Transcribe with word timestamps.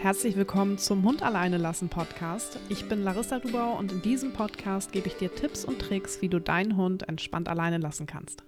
Herzlich 0.00 0.34
willkommen 0.34 0.78
zum 0.78 1.04
Hund 1.04 1.22
alleine 1.22 1.58
lassen 1.58 1.90
Podcast. 1.90 2.58
Ich 2.70 2.88
bin 2.88 3.04
Larissa 3.04 3.38
Dubau 3.38 3.76
und 3.76 3.92
in 3.92 4.00
diesem 4.00 4.32
Podcast 4.32 4.92
gebe 4.92 5.08
ich 5.08 5.16
dir 5.16 5.34
Tipps 5.34 5.62
und 5.62 5.78
Tricks, 5.78 6.22
wie 6.22 6.30
du 6.30 6.40
deinen 6.40 6.78
Hund 6.78 7.06
entspannt 7.06 7.50
alleine 7.50 7.76
lassen 7.76 8.06
kannst. 8.06 8.42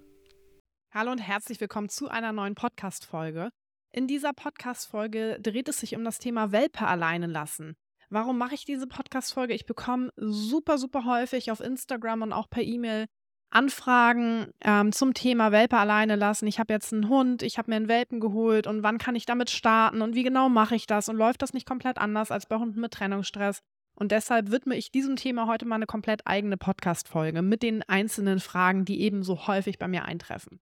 Hallo 0.94 1.10
und 1.12 1.18
herzlich 1.18 1.60
willkommen 1.60 1.90
zu 1.90 2.08
einer 2.08 2.32
neuen 2.32 2.54
Podcast 2.54 3.04
Folge. 3.04 3.50
In 3.90 4.06
dieser 4.06 4.32
Podcast 4.32 4.88
Folge 4.88 5.38
dreht 5.42 5.68
es 5.68 5.76
sich 5.76 5.94
um 5.94 6.04
das 6.04 6.18
Thema 6.18 6.52
Welpe 6.52 6.86
alleine 6.86 7.26
lassen. 7.26 7.74
Warum 8.08 8.38
mache 8.38 8.54
ich 8.54 8.64
diese 8.64 8.86
Podcast 8.86 9.34
Folge? 9.34 9.52
Ich 9.52 9.66
bekomme 9.66 10.10
super 10.16 10.78
super 10.78 11.04
häufig 11.04 11.50
auf 11.50 11.60
Instagram 11.60 12.22
und 12.22 12.32
auch 12.32 12.48
per 12.48 12.62
E-Mail 12.62 13.08
Anfragen 13.52 14.52
ähm, 14.62 14.92
zum 14.92 15.14
Thema 15.14 15.52
Welpe 15.52 15.76
alleine 15.76 16.16
lassen. 16.16 16.46
Ich 16.46 16.58
habe 16.58 16.72
jetzt 16.72 16.92
einen 16.92 17.08
Hund, 17.08 17.42
ich 17.42 17.58
habe 17.58 17.70
mir 17.70 17.76
einen 17.76 17.88
Welpen 17.88 18.20
geholt 18.20 18.66
und 18.66 18.82
wann 18.82 18.98
kann 18.98 19.14
ich 19.14 19.26
damit 19.26 19.50
starten 19.50 20.02
und 20.02 20.14
wie 20.14 20.22
genau 20.22 20.48
mache 20.48 20.74
ich 20.74 20.86
das 20.86 21.08
und 21.08 21.16
läuft 21.16 21.42
das 21.42 21.52
nicht 21.52 21.66
komplett 21.66 21.98
anders 21.98 22.30
als 22.30 22.46
bei 22.46 22.56
Hunden 22.56 22.80
mit 22.80 22.92
Trennungsstress? 22.92 23.60
Und 23.94 24.10
deshalb 24.10 24.50
widme 24.50 24.74
ich 24.74 24.90
diesem 24.90 25.16
Thema 25.16 25.46
heute 25.46 25.66
mal 25.66 25.76
eine 25.76 25.86
komplett 25.86 26.26
eigene 26.26 26.56
Podcast-Folge 26.56 27.42
mit 27.42 27.62
den 27.62 27.82
einzelnen 27.82 28.40
Fragen, 28.40 28.84
die 28.84 29.00
eben 29.02 29.22
so 29.22 29.46
häufig 29.46 29.78
bei 29.78 29.86
mir 29.86 30.04
eintreffen. 30.04 30.60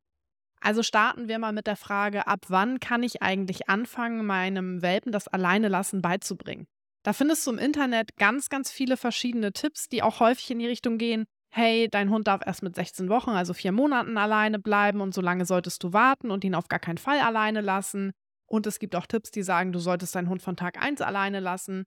Also 0.61 0.83
starten 0.83 1.29
wir 1.29 1.39
mal 1.39 1.53
mit 1.53 1.67
der 1.67 1.77
Frage, 1.77 2.27
ab 2.27 2.47
wann 2.49 2.81
kann 2.81 3.03
ich 3.03 3.23
eigentlich 3.23 3.69
anfangen, 3.69 4.27
meinem 4.27 4.83
Welpen 4.83 5.13
das 5.13 5.29
Alleine 5.29 5.69
lassen 5.69 6.03
beizubringen? 6.03 6.67
Da 7.03 7.15
findest 7.15 7.47
du 7.47 7.53
im 7.53 7.59
Internet 7.59 8.17
ganz, 8.17 8.51
ganz 8.51 8.71
viele 8.71 8.99
verschiedene 8.99 9.53
Tipps, 9.53 9.89
die 9.89 10.03
auch 10.03 10.21
häufig 10.21 10.51
in 10.51 10.59
die 10.59 10.67
Richtung 10.67 10.99
gehen, 10.99 11.25
hey, 11.51 11.89
dein 11.91 12.11
Hund 12.11 12.29
darf 12.29 12.43
erst 12.47 12.63
mit 12.63 12.75
16 12.75 13.09
Wochen, 13.09 13.31
also 13.31 13.55
vier 13.55 13.73
Monaten 13.73 14.17
alleine 14.17 14.59
bleiben 14.59 15.01
und 15.01 15.13
so 15.13 15.21
lange 15.21 15.45
solltest 15.45 15.83
du 15.83 15.93
warten 15.93 16.31
und 16.31 16.45
ihn 16.45 16.55
auf 16.55 16.69
gar 16.69 16.79
keinen 16.79 16.99
Fall 16.99 17.21
alleine 17.21 17.61
lassen. 17.61 18.13
Und 18.47 18.67
es 18.67 18.79
gibt 18.79 18.97
auch 18.97 19.07
Tipps, 19.07 19.31
die 19.31 19.43
sagen, 19.43 19.73
du 19.73 19.79
solltest 19.79 20.15
deinen 20.15 20.29
Hund 20.29 20.43
von 20.43 20.57
Tag 20.57 20.81
1 20.81 21.01
alleine 21.01 21.41
lassen. 21.41 21.85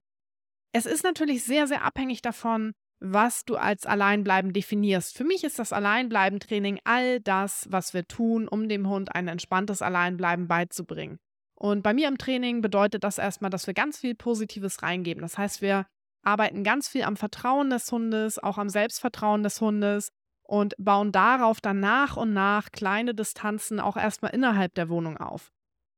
Es 0.74 0.86
ist 0.86 1.04
natürlich 1.04 1.44
sehr, 1.44 1.68
sehr 1.68 1.84
abhängig 1.84 2.22
davon, 2.22 2.74
was 3.00 3.44
du 3.44 3.58
als 3.58 3.86
Alleinbleiben 3.86 4.54
definierst. 4.54 5.16
Für 5.16 5.26
mich 5.26 5.44
ist 5.44 5.60
das 5.60 5.74
Alleinbleiben-Training 5.74 6.80
all 6.86 7.20
das, 7.20 7.68
was 7.70 7.94
wir 7.94 8.08
tun, 8.08 8.48
um 8.48 8.70
dem 8.70 8.88
Hund 8.88 9.14
ein 9.14 9.28
entspanntes 9.28 9.82
Alleinbleiben 9.82 10.48
beizubringen. 10.48 11.20
Und 11.56 11.84
bei 11.84 11.94
mir 11.94 12.08
im 12.08 12.18
Training 12.18 12.62
bedeutet 12.62 13.04
das 13.04 13.18
erstmal, 13.18 13.52
dass 13.52 13.68
wir 13.68 13.74
ganz 13.74 14.00
viel 14.00 14.16
Positives 14.16 14.84
reingeben. 14.84 15.22
Das 15.22 15.38
heißt, 15.38 15.62
wir 15.62 15.86
arbeiten 16.24 16.64
ganz 16.64 16.88
viel 16.88 17.04
am 17.04 17.18
Vertrauen 17.18 17.70
des 17.70 17.92
Hundes, 17.92 18.40
auch 18.40 18.58
am 18.58 18.70
Selbstvertrauen 18.70 19.44
des 19.44 19.62
Hundes 19.62 20.10
und 20.44 20.76
bauen 20.78 21.12
darauf 21.12 21.62
dann 21.62 21.80
nach 21.80 22.18
und 22.18 22.34
nach 22.34 22.72
kleine 22.72 23.14
Distanzen 23.14 23.80
auch 23.80 23.98
erstmal 23.98 24.34
innerhalb 24.34 24.74
der 24.76 24.90
Wohnung 24.90 25.18
auf. 25.18 25.52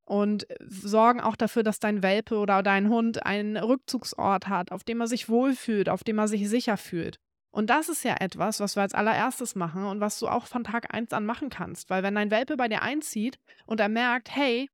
Und 0.08 0.46
sorgen 0.60 1.20
auch 1.20 1.36
dafür, 1.36 1.64
dass 1.64 1.80
dein 1.80 2.04
Welpe 2.04 2.38
oder 2.38 2.62
dein 2.62 2.90
Hund 2.90 3.26
einen 3.26 3.58
Rückzugsort 3.58 4.48
hat, 4.48 4.72
auf 4.72 4.84
dem 4.84 5.02
er 5.02 5.08
sich 5.08 5.30
wohlfühlt, 5.30 5.90
auf 5.90 6.04
dem 6.04 6.20
er 6.20 6.28
sich 6.28 6.48
sicher 6.48 6.78
fühlt. 6.78 7.18
Und 7.52 7.70
das 7.70 7.90
ist 7.90 8.04
ja 8.04 8.18
etwas, 8.20 8.60
was 8.60 8.76
wir 8.76 8.84
als 8.84 8.94
allererstes 8.94 9.56
machen 9.56 9.86
und 9.86 10.02
was 10.02 10.20
du 10.20 10.28
auch 10.28 10.46
von 10.46 10.64
Tag 10.64 10.94
1 10.94 11.14
an 11.14 11.26
machen 11.26 11.50
kannst. 11.50 11.90
Weil 11.90 12.04
wenn 12.04 12.14
dein 12.14 12.30
Welpe 12.30 12.58
bei 12.58 12.68
dir 12.68 12.82
einzieht 12.82 13.38
und 13.66 13.80
er 13.80 13.90
merkt, 13.90 14.36
hey, 14.36 14.70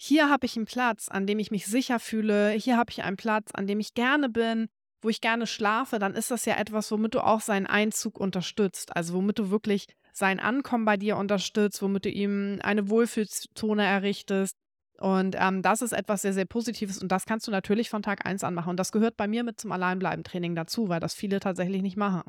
hier 0.00 0.30
habe 0.30 0.46
ich 0.46 0.56
einen 0.56 0.66
Platz, 0.66 1.08
an 1.08 1.26
dem 1.26 1.38
ich 1.38 1.50
mich 1.50 1.66
sicher 1.66 1.98
fühle, 1.98 2.50
hier 2.50 2.76
habe 2.76 2.90
ich 2.90 3.02
einen 3.02 3.16
Platz, 3.16 3.50
an 3.52 3.66
dem 3.66 3.78
ich 3.78 3.94
gerne 3.94 4.28
bin, 4.28 4.68
wo 5.02 5.08
ich 5.08 5.20
gerne 5.20 5.46
schlafe, 5.46 5.98
dann 5.98 6.14
ist 6.14 6.30
das 6.30 6.44
ja 6.44 6.56
etwas, 6.56 6.90
womit 6.90 7.14
du 7.14 7.20
auch 7.20 7.40
seinen 7.40 7.66
Einzug 7.66 8.18
unterstützt. 8.18 8.96
Also 8.96 9.14
womit 9.14 9.38
du 9.38 9.50
wirklich 9.50 9.86
sein 10.12 10.40
Ankommen 10.40 10.84
bei 10.84 10.96
dir 10.96 11.16
unterstützt, 11.16 11.82
womit 11.82 12.04
du 12.04 12.10
ihm 12.10 12.60
eine 12.62 12.88
Wohlfühlzone 12.88 13.84
errichtest. 13.84 14.56
Und 14.98 15.36
ähm, 15.38 15.62
das 15.62 15.82
ist 15.82 15.92
etwas 15.92 16.22
sehr, 16.22 16.32
sehr 16.32 16.44
Positives 16.44 17.02
und 17.02 17.10
das 17.10 17.26
kannst 17.26 17.48
du 17.48 17.50
natürlich 17.50 17.90
von 17.90 18.02
Tag 18.02 18.24
1 18.24 18.44
an 18.44 18.54
machen. 18.54 18.70
Und 18.70 18.76
das 18.76 18.92
gehört 18.92 19.16
bei 19.16 19.26
mir 19.26 19.42
mit 19.42 19.60
zum 19.60 19.72
Alleinbleiben-Training 19.72 20.54
dazu, 20.54 20.88
weil 20.88 21.00
das 21.00 21.14
viele 21.14 21.40
tatsächlich 21.40 21.82
nicht 21.82 21.96
machen. 21.96 22.22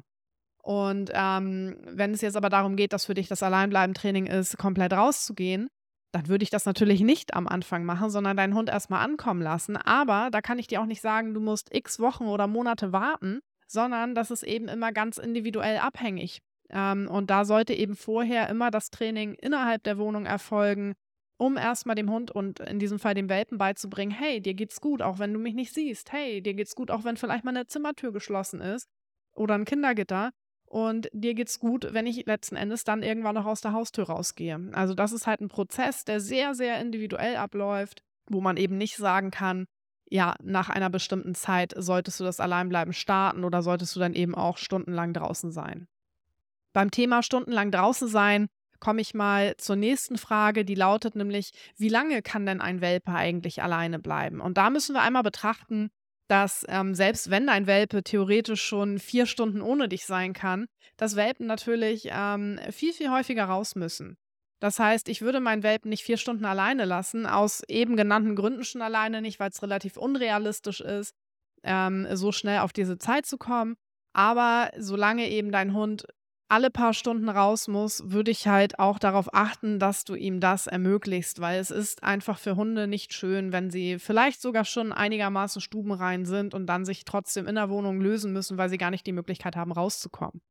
Und 0.64 1.12
ähm, 1.14 1.78
wenn 1.86 2.14
es 2.14 2.22
jetzt 2.22 2.38
aber 2.38 2.50
darum 2.50 2.76
geht, 2.76 2.94
dass 2.94 3.06
für 3.06 3.14
dich 3.14 3.28
das 3.28 3.44
Alleinbleiben-Training 3.44 4.26
ist, 4.26 4.58
komplett 4.58 4.94
rauszugehen, 4.94 5.68
dann 6.14 6.28
würde 6.28 6.44
ich 6.44 6.52
das 6.52 6.66
natürlich 6.66 7.02
nicht 7.02 7.34
am 7.34 7.48
Anfang 7.48 7.86
machen, 7.86 8.12
sondern 8.12 8.38
deinen 8.38 8.54
Hund 8.54 8.70
erstmal 8.70 9.04
ankommen 9.04 9.42
lassen. 9.42 9.76
Aber 9.76 10.30
da 10.32 10.42
kann 10.42 10.60
ich 10.60 10.68
dir 10.68 10.80
auch 10.80 10.86
nicht 10.86 11.02
sagen, 11.02 11.34
du 11.34 11.40
musst 11.40 11.74
x 11.74 12.00
Wochen 12.00 12.26
oder 12.26 12.46
Monate 12.46 12.94
warten, 12.94 13.40
sondern 13.68 14.14
das 14.14 14.30
ist 14.30 14.44
eben 14.44 14.68
immer 14.68 14.92
ganz 14.92 15.18
individuell 15.18 15.80
abhängig. 15.80 16.40
Ähm, 16.70 17.10
und 17.10 17.32
da 17.32 17.46
sollte 17.46 17.74
eben 17.74 17.96
vorher 17.96 18.48
immer 18.48 18.70
das 18.70 18.92
Training 18.92 19.34
innerhalb 19.34 19.84
der 19.84 19.98
Wohnung 19.98 20.28
erfolgen, 20.28 20.94
um 21.38 21.58
erstmal 21.58 21.96
dem 21.96 22.12
Hund 22.12 22.30
und 22.30 22.60
in 22.60 22.78
diesem 22.78 23.00
Fall 23.00 23.16
dem 23.16 23.28
Welpen 23.28 23.58
beizubringen, 23.58 24.12
hey, 24.12 24.40
dir 24.40 24.54
geht's 24.54 24.82
gut, 24.82 25.02
auch 25.02 25.18
wenn 25.18 25.34
du 25.34 25.40
mich 25.40 25.56
nicht 25.56 25.74
siehst. 25.74 26.12
Hey, 26.12 26.44
dir 26.44 26.54
geht's 26.54 26.76
gut, 26.76 26.92
auch 26.92 27.04
wenn 27.04 27.18
vielleicht 27.18 27.44
mal 27.44 27.50
eine 27.50 27.66
Zimmertür 27.66 28.14
geschlossen 28.14 28.62
ist 28.62 28.88
oder 29.34 29.56
ein 29.56 29.66
Kindergitter 29.66 30.30
und 30.74 31.08
dir 31.14 31.36
geht's 31.36 31.60
gut, 31.60 31.94
wenn 31.94 32.08
ich 32.08 32.26
letzten 32.26 32.56
Endes 32.56 32.84
dann 32.84 33.04
irgendwann 33.04 33.36
noch 33.36 33.46
aus 33.46 33.62
der 33.62 33.74
Haustür 33.74 34.06
rausgehe. 34.06 34.72
Also 34.74 34.96
das 34.96 35.12
ist 35.12 35.28
halt 35.28 35.40
ein 35.40 35.48
Prozess, 35.48 36.04
der 36.04 36.20
sehr, 36.20 36.56
sehr 36.56 36.82
individuell 36.82 37.36
abläuft, 37.36 38.02
wo 38.26 38.42
man 38.42 38.58
eben 38.58 38.76
nicht 38.80 38.98
sagen 38.98 39.30
kann, 39.30 39.68
ja, 40.10 40.34
nach 40.42 40.70
einer 40.70 40.90
bestimmten 40.90 41.36
Zeit 41.36 41.76
solltest 41.78 42.20
du 42.20 42.24
das 42.24 42.40
Alleinbleiben 42.40 42.92
starten 42.92 43.44
oder 43.44 43.62
solltest 43.62 43.96
du 43.96 44.00
dann 44.00 44.16
eben 44.16 44.34
auch 44.34 44.58
stundenlang 44.58 45.14
draußen 45.14 45.52
sein. 45.52 45.88
Beim 46.74 46.90
Thema 46.90 47.22
stundenlang 47.22 47.70
draußen 47.70 48.08
sein 48.08 48.48
komme 48.80 49.02
ich 49.02 49.14
mal 49.14 49.56
zur 49.58 49.76
nächsten 49.76 50.18
Frage, 50.18 50.66
die 50.66 50.74
lautet 50.74 51.16
nämlich, 51.16 51.52
wie 51.78 51.90
lange 51.90 52.24
kann 52.24 52.48
denn 52.48 52.62
ein 52.62 52.82
Welpe 52.82 53.12
eigentlich 53.12 53.62
alleine 53.62 54.00
bleiben? 54.00 54.42
Und 54.42 54.58
da 54.58 54.72
müssen 54.72 54.96
wir 54.96 55.04
einmal 55.04 55.24
betrachten, 55.24 55.92
dass 56.34 56.66
ähm, 56.68 56.96
selbst 56.96 57.30
wenn 57.30 57.46
dein 57.46 57.68
Welpe 57.68 58.02
theoretisch 58.02 58.64
schon 58.64 58.98
vier 58.98 59.28
Stunden 59.28 59.62
ohne 59.62 59.88
dich 59.88 60.08
sein 60.08 60.34
kann, 60.34 60.66
dass 60.98 61.16
Welpen 61.16 61.46
natürlich 61.46 62.08
ähm, 62.10 62.60
viel, 62.72 62.92
viel 62.92 63.12
häufiger 63.12 63.46
raus 63.46 63.76
müssen. 63.76 64.18
Das 64.60 64.80
heißt, 64.80 65.10
ich 65.10 65.22
würde 65.22 65.40
meinen 65.40 65.62
Welpen 65.62 65.90
nicht 65.90 66.04
vier 66.04 66.18
Stunden 66.18 66.46
alleine 66.46 66.86
lassen, 66.86 67.28
aus 67.28 67.62
eben 67.68 67.96
genannten 67.96 68.36
Gründen 68.36 68.64
schon 68.64 68.82
alleine 68.82 69.22
nicht, 69.22 69.40
weil 69.40 69.52
es 69.52 69.62
relativ 69.62 69.96
unrealistisch 69.96 70.82
ist, 70.82 71.14
ähm, 71.62 72.08
so 72.16 72.32
schnell 72.32 72.62
auf 72.62 72.74
diese 72.74 72.98
Zeit 72.98 73.28
zu 73.28 73.38
kommen. 73.38 73.76
Aber 74.14 74.72
solange 74.76 75.30
eben 75.30 75.52
dein 75.52 75.76
Hund 75.76 76.08
alle 76.50 76.70
paar 76.70 76.94
Stunden 76.94 77.30
raus 77.30 77.68
muss, 77.68 78.04
würde 78.12 78.32
ich 78.32 78.48
halt 78.48 78.78
auch 78.80 79.00
darauf 79.00 79.34
achten, 79.34 79.80
dass 79.80 80.04
du 80.04 80.16
ihm 80.16 80.40
das 80.40 80.68
ermöglichst, 80.68 81.40
weil 81.40 81.60
es 81.60 81.72
ist 81.72 82.04
einfach 82.04 82.38
für 82.38 82.56
Hunde 82.56 82.88
nicht 82.88 83.14
schön, 83.14 83.52
wenn 83.52 83.70
sie 83.70 83.98
vielleicht 84.00 84.42
sogar 84.42 84.66
schon 84.66 84.92
einigermaßen 84.92 85.62
stubenrein 85.62 86.26
sind 86.26 86.54
und 86.54 86.68
dann 86.68 86.86
sich 86.86 87.06
trotzdem 87.06 87.48
in 87.48 87.56
der 87.56 87.70
Wohnung 87.70 88.02
lösen 88.02 88.34
müssen, 88.34 88.58
weil 88.58 88.70
sie 88.70 88.78
gar 88.78 88.92
nicht 88.92 89.08
die 89.08 89.14
Möglichkeit 89.14 89.56
haben, 89.56 89.72
rauszukommen. 89.72 90.42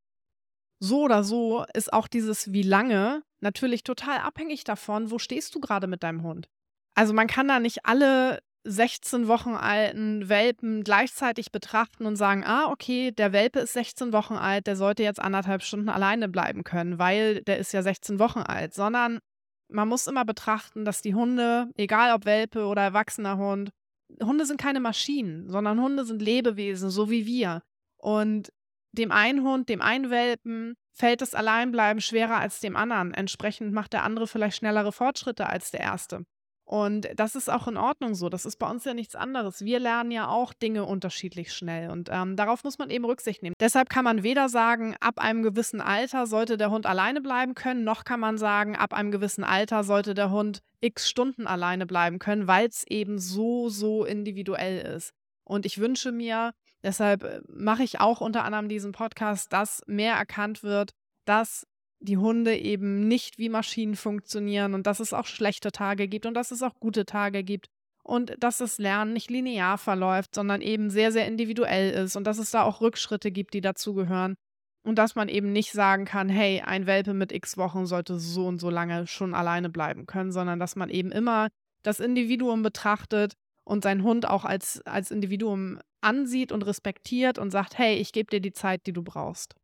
So 0.80 1.02
oder 1.02 1.22
so 1.22 1.64
ist 1.74 1.92
auch 1.92 2.08
dieses 2.08 2.52
wie 2.52 2.64
lange 2.64 3.22
natürlich 3.40 3.84
total 3.84 4.18
abhängig 4.18 4.64
davon, 4.64 5.12
wo 5.12 5.18
stehst 5.18 5.54
du 5.54 5.60
gerade 5.60 5.86
mit 5.86 6.02
deinem 6.02 6.24
Hund. 6.24 6.48
Also 6.94 7.12
man 7.12 7.28
kann 7.28 7.48
da 7.48 7.60
nicht 7.60 7.86
alle 7.86 8.40
16 8.64 9.26
Wochen 9.26 9.54
alten 9.54 10.28
Welpen 10.28 10.84
gleichzeitig 10.84 11.50
betrachten 11.50 12.06
und 12.06 12.16
sagen, 12.16 12.44
ah, 12.44 12.70
okay, 12.70 13.10
der 13.10 13.32
Welpe 13.32 13.60
ist 13.60 13.72
16 13.72 14.12
Wochen 14.12 14.34
alt, 14.34 14.66
der 14.66 14.76
sollte 14.76 15.02
jetzt 15.02 15.20
anderthalb 15.20 15.62
Stunden 15.62 15.88
alleine 15.88 16.28
bleiben 16.28 16.62
können, 16.62 16.98
weil 16.98 17.42
der 17.42 17.58
ist 17.58 17.72
ja 17.72 17.82
16 17.82 18.18
Wochen 18.18 18.40
alt, 18.40 18.74
sondern 18.74 19.18
man 19.68 19.88
muss 19.88 20.06
immer 20.06 20.24
betrachten, 20.24 20.84
dass 20.84 21.02
die 21.02 21.14
Hunde, 21.14 21.70
egal 21.76 22.14
ob 22.14 22.24
Welpe 22.24 22.66
oder 22.66 22.82
erwachsener 22.82 23.36
Hund, 23.38 23.70
Hunde 24.22 24.44
sind 24.46 24.60
keine 24.60 24.80
Maschinen, 24.80 25.48
sondern 25.48 25.80
Hunde 25.80 26.04
sind 26.04 26.20
Lebewesen, 26.20 26.90
so 26.90 27.10
wie 27.10 27.26
wir. 27.26 27.62
Und 27.96 28.52
dem 28.92 29.10
einen 29.10 29.42
Hund, 29.42 29.68
dem 29.68 29.80
einen 29.80 30.10
Welpen 30.10 30.74
fällt 30.92 31.22
das 31.22 31.34
Alleinbleiben 31.34 32.00
schwerer 32.00 32.36
als 32.36 32.60
dem 32.60 32.76
anderen. 32.76 33.14
Entsprechend 33.14 33.72
macht 33.72 33.94
der 33.94 34.04
andere 34.04 34.26
vielleicht 34.26 34.58
schnellere 34.58 34.92
Fortschritte 34.92 35.46
als 35.46 35.70
der 35.70 35.80
erste. 35.80 36.26
Und 36.64 37.08
das 37.16 37.34
ist 37.34 37.50
auch 37.50 37.68
in 37.68 37.76
Ordnung 37.76 38.14
so. 38.14 38.28
Das 38.28 38.46
ist 38.46 38.56
bei 38.56 38.70
uns 38.70 38.84
ja 38.84 38.94
nichts 38.94 39.14
anderes. 39.14 39.64
Wir 39.64 39.80
lernen 39.80 40.10
ja 40.10 40.28
auch 40.28 40.52
Dinge 40.52 40.84
unterschiedlich 40.84 41.52
schnell 41.52 41.90
und 41.90 42.08
ähm, 42.10 42.36
darauf 42.36 42.64
muss 42.64 42.78
man 42.78 42.90
eben 42.90 43.04
Rücksicht 43.04 43.42
nehmen. 43.42 43.54
Deshalb 43.60 43.90
kann 43.90 44.04
man 44.04 44.22
weder 44.22 44.48
sagen, 44.48 44.96
ab 45.00 45.18
einem 45.18 45.42
gewissen 45.42 45.80
Alter 45.80 46.26
sollte 46.26 46.56
der 46.56 46.70
Hund 46.70 46.86
alleine 46.86 47.20
bleiben 47.20 47.54
können, 47.54 47.84
noch 47.84 48.04
kann 48.04 48.20
man 48.20 48.38
sagen, 48.38 48.76
ab 48.76 48.94
einem 48.94 49.10
gewissen 49.10 49.44
Alter 49.44 49.84
sollte 49.84 50.14
der 50.14 50.30
Hund 50.30 50.62
x 50.80 51.08
Stunden 51.08 51.46
alleine 51.46 51.86
bleiben 51.86 52.18
können, 52.18 52.46
weil 52.46 52.68
es 52.68 52.84
eben 52.88 53.18
so, 53.18 53.68
so 53.68 54.04
individuell 54.04 54.96
ist. 54.96 55.12
Und 55.44 55.66
ich 55.66 55.78
wünsche 55.78 56.12
mir, 56.12 56.52
deshalb 56.82 57.24
äh, 57.24 57.40
mache 57.48 57.82
ich 57.82 58.00
auch 58.00 58.20
unter 58.20 58.44
anderem 58.44 58.68
diesen 58.68 58.92
Podcast, 58.92 59.52
dass 59.52 59.82
mehr 59.86 60.14
erkannt 60.14 60.62
wird, 60.62 60.92
dass 61.24 61.66
die 62.02 62.18
Hunde 62.18 62.56
eben 62.56 63.06
nicht 63.08 63.38
wie 63.38 63.48
Maschinen 63.48 63.96
funktionieren 63.96 64.74
und 64.74 64.86
dass 64.86 65.00
es 65.00 65.12
auch 65.12 65.26
schlechte 65.26 65.72
Tage 65.72 66.08
gibt 66.08 66.26
und 66.26 66.34
dass 66.34 66.50
es 66.50 66.62
auch 66.62 66.74
gute 66.80 67.06
Tage 67.06 67.44
gibt 67.44 67.68
und 68.02 68.34
dass 68.38 68.58
das 68.58 68.78
Lernen 68.78 69.12
nicht 69.12 69.30
linear 69.30 69.78
verläuft, 69.78 70.34
sondern 70.34 70.60
eben 70.60 70.90
sehr, 70.90 71.12
sehr 71.12 71.26
individuell 71.26 71.92
ist 71.92 72.16
und 72.16 72.26
dass 72.26 72.38
es 72.38 72.50
da 72.50 72.62
auch 72.62 72.80
Rückschritte 72.80 73.30
gibt, 73.30 73.54
die 73.54 73.60
dazugehören 73.60 74.34
und 74.84 74.96
dass 74.98 75.14
man 75.14 75.28
eben 75.28 75.52
nicht 75.52 75.72
sagen 75.72 76.04
kann, 76.04 76.28
hey, 76.28 76.60
ein 76.60 76.86
Welpe 76.86 77.14
mit 77.14 77.32
x 77.32 77.56
Wochen 77.56 77.86
sollte 77.86 78.18
so 78.18 78.46
und 78.46 78.58
so 78.58 78.70
lange 78.70 79.06
schon 79.06 79.34
alleine 79.34 79.70
bleiben 79.70 80.06
können, 80.06 80.32
sondern 80.32 80.58
dass 80.58 80.76
man 80.76 80.90
eben 80.90 81.12
immer 81.12 81.48
das 81.84 82.00
Individuum 82.00 82.62
betrachtet 82.62 83.34
und 83.64 83.84
seinen 83.84 84.02
Hund 84.02 84.26
auch 84.28 84.44
als, 84.44 84.82
als 84.82 85.10
Individuum 85.10 85.78
ansieht 86.00 86.50
und 86.50 86.66
respektiert 86.66 87.38
und 87.38 87.50
sagt, 87.50 87.78
hey, 87.78 87.96
ich 87.96 88.12
gebe 88.12 88.30
dir 88.30 88.40
die 88.40 88.52
Zeit, 88.52 88.86
die 88.86 88.92
du 88.92 89.02
brauchst. 89.02 89.54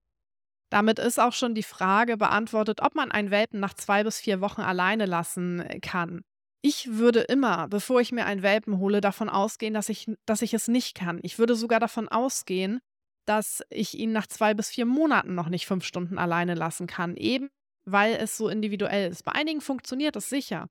Damit 0.71 0.99
ist 0.99 1.19
auch 1.19 1.33
schon 1.33 1.55
die 1.55 1.63
Frage 1.63 2.17
beantwortet, 2.17 2.81
ob 2.83 2.95
man 2.95 3.11
einen 3.11 3.31
Welpen 3.31 3.61
nach 3.61 3.75
zwei 3.75 4.05
bis 4.05 4.19
vier 4.21 4.41
Wochen 4.41 4.61
alleine 4.61 5.07
lassen 5.07 5.61
äh, 5.61 5.81
kann. 5.81 6.23
Ich 6.61 6.95
würde 6.99 7.21
immer, 7.21 7.69
bevor 7.69 8.01
ich 8.01 8.13
mir 8.13 8.27
einen 8.27 8.43
Welpen 8.43 8.79
hole, 8.79 9.01
davon 9.01 9.29
ausgehen, 9.29 9.75
dass 9.75 9.89
ich, 9.89 10.11
dass 10.27 10.43
ich 10.43 10.55
es 10.55 10.69
nicht 10.69 10.95
kann. 10.95 11.21
Ich 11.23 11.39
würde 11.39 11.55
sogar 11.55 11.81
davon 11.81 12.09
ausgehen, 12.09 12.81
dass 13.27 13.63
ich 13.71 13.97
ihn 13.97 14.13
nach 14.13 14.27
zwei 14.27 14.55
bis 14.55 14.69
vier 14.69 14.85
Monaten 14.85 15.35
noch 15.35 15.49
nicht 15.49 15.67
fünf 15.67 15.85
Stunden 15.85 16.19
alleine 16.19 16.55
lassen 16.55 16.87
kann, 16.87 17.17
eben 17.17 17.49
weil 17.91 18.15
es 18.15 18.37
so 18.37 18.49
individuell 18.49 19.11
ist. 19.11 19.25
Bei 19.25 19.33
einigen 19.33 19.61
funktioniert 19.61 20.17
es 20.17 20.29
sicher. 20.29 20.69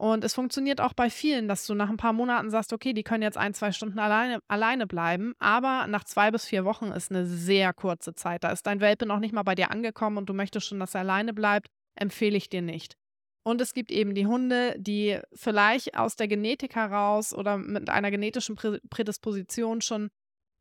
Und 0.00 0.24
es 0.24 0.32
funktioniert 0.32 0.80
auch 0.80 0.94
bei 0.94 1.10
vielen, 1.10 1.46
dass 1.46 1.66
du 1.66 1.74
nach 1.74 1.90
ein 1.90 1.98
paar 1.98 2.14
Monaten 2.14 2.48
sagst, 2.48 2.72
okay, 2.72 2.94
die 2.94 3.02
können 3.02 3.22
jetzt 3.22 3.36
ein, 3.36 3.52
zwei 3.52 3.70
Stunden 3.70 3.98
alleine, 3.98 4.40
alleine 4.48 4.86
bleiben, 4.86 5.34
aber 5.38 5.86
nach 5.88 6.04
zwei 6.04 6.30
bis 6.30 6.46
vier 6.46 6.64
Wochen 6.64 6.86
ist 6.86 7.10
eine 7.10 7.26
sehr 7.26 7.74
kurze 7.74 8.14
Zeit. 8.14 8.42
Da 8.42 8.50
ist 8.50 8.66
dein 8.66 8.80
Welpe 8.80 9.04
noch 9.04 9.18
nicht 9.18 9.34
mal 9.34 9.42
bei 9.42 9.54
dir 9.54 9.70
angekommen 9.70 10.16
und 10.16 10.30
du 10.30 10.32
möchtest 10.32 10.68
schon, 10.68 10.80
dass 10.80 10.94
er 10.94 11.02
alleine 11.02 11.34
bleibt, 11.34 11.66
empfehle 11.96 12.38
ich 12.38 12.48
dir 12.48 12.62
nicht. 12.62 12.94
Und 13.42 13.60
es 13.60 13.74
gibt 13.74 13.92
eben 13.92 14.14
die 14.14 14.24
Hunde, 14.24 14.74
die 14.78 15.18
vielleicht 15.34 15.94
aus 15.98 16.16
der 16.16 16.28
Genetik 16.28 16.76
heraus 16.76 17.34
oder 17.34 17.58
mit 17.58 17.90
einer 17.90 18.10
genetischen 18.10 18.56
Prädisposition 18.56 19.82
schon 19.82 20.08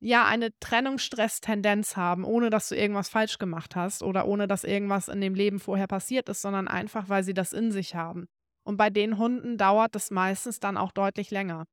ja 0.01 0.25
eine 0.25 0.49
Trennungsstress-Tendenz 0.59 1.95
haben, 1.95 2.25
ohne 2.25 2.49
dass 2.49 2.67
du 2.67 2.75
irgendwas 2.75 3.07
falsch 3.07 3.37
gemacht 3.37 3.77
hast 3.77 4.03
oder 4.03 4.27
ohne 4.27 4.49
dass 4.49 4.65
irgendwas 4.65 5.07
in 5.07 5.21
dem 5.21 5.33
Leben 5.33 5.59
vorher 5.59 5.87
passiert 5.87 6.27
ist, 6.27 6.41
sondern 6.41 6.67
einfach, 6.67 7.07
weil 7.07 7.23
sie 7.23 7.33
das 7.33 7.53
in 7.53 7.71
sich 7.71 7.95
haben. 7.95 8.27
Und 8.69 8.77
bei 8.77 8.91
den 8.91 9.17
Hunden 9.17 9.57
dauert 9.57 9.95
es 9.95 10.11
meistens 10.11 10.59
dann 10.59 10.77
auch 10.77 10.91
deutlich 10.91 11.31
länger. 11.31 11.65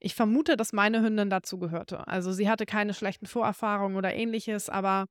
Ich 0.00 0.14
vermute, 0.14 0.56
dass 0.56 0.72
meine 0.72 1.02
Hündin 1.02 1.28
dazu 1.28 1.58
gehörte. 1.58 2.08
Also 2.08 2.32
sie 2.32 2.48
hatte 2.48 2.64
keine 2.64 2.94
schlechten 2.94 3.26
Vorerfahrungen 3.26 3.98
oder 3.98 4.14
ähnliches, 4.14 4.70
aber 4.70 5.04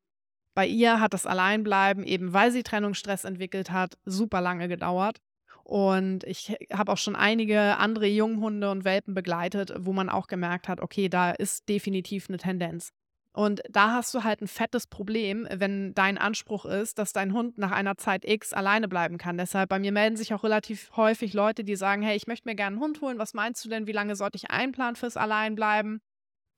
bei 0.55 0.65
ihr 0.65 0.99
hat 0.99 1.13
das 1.13 1.27
Alleinbleiben, 1.27 2.03
eben 2.05 2.33
weil 2.33 2.51
sie 2.51 2.63
Trennungsstress 2.63 3.23
entwickelt 3.23 3.69
hat, 3.69 3.99
super 4.03 4.41
lange 4.41 4.67
gedauert. 4.67 5.17
Und 5.63 6.23
ich 6.23 6.57
habe 6.73 6.91
auch 6.91 6.97
schon 6.97 7.15
einige 7.15 7.77
andere 7.77 8.07
Junghunde 8.07 8.71
und 8.71 8.83
Welpen 8.83 9.13
begleitet, 9.13 9.71
wo 9.77 9.93
man 9.93 10.09
auch 10.09 10.25
gemerkt 10.25 10.67
hat, 10.67 10.81
okay, 10.81 11.07
da 11.07 11.29
ist 11.29 11.69
definitiv 11.69 12.29
eine 12.29 12.39
Tendenz. 12.39 12.89
Und 13.37 13.61
da 13.69 13.91
hast 13.91 14.15
du 14.15 14.23
halt 14.23 14.41
ein 14.41 14.47
fettes 14.47 14.87
Problem, 14.87 15.47
wenn 15.51 15.93
dein 15.93 16.17
Anspruch 16.17 16.65
ist, 16.65 16.97
dass 16.97 17.13
dein 17.13 17.33
Hund 17.33 17.59
nach 17.59 17.69
einer 17.69 17.95
Zeit 17.95 18.25
X 18.25 18.51
alleine 18.51 18.87
bleiben 18.87 19.19
kann. 19.19 19.37
Deshalb 19.37 19.69
bei 19.69 19.77
mir 19.77 19.91
melden 19.91 20.17
sich 20.17 20.33
auch 20.33 20.43
relativ 20.43 20.89
häufig 20.97 21.33
Leute, 21.33 21.63
die 21.63 21.75
sagen, 21.75 22.01
hey, 22.01 22.17
ich 22.17 22.25
möchte 22.25 22.49
mir 22.49 22.55
gerne 22.55 22.77
einen 22.77 22.83
Hund 22.83 22.99
holen. 22.99 23.19
Was 23.19 23.35
meinst 23.35 23.63
du 23.63 23.69
denn, 23.69 23.85
wie 23.85 23.91
lange 23.91 24.15
sollte 24.15 24.37
ich 24.37 24.49
einplanen 24.49 24.95
fürs 24.95 25.17
Alleinbleiben? 25.17 26.01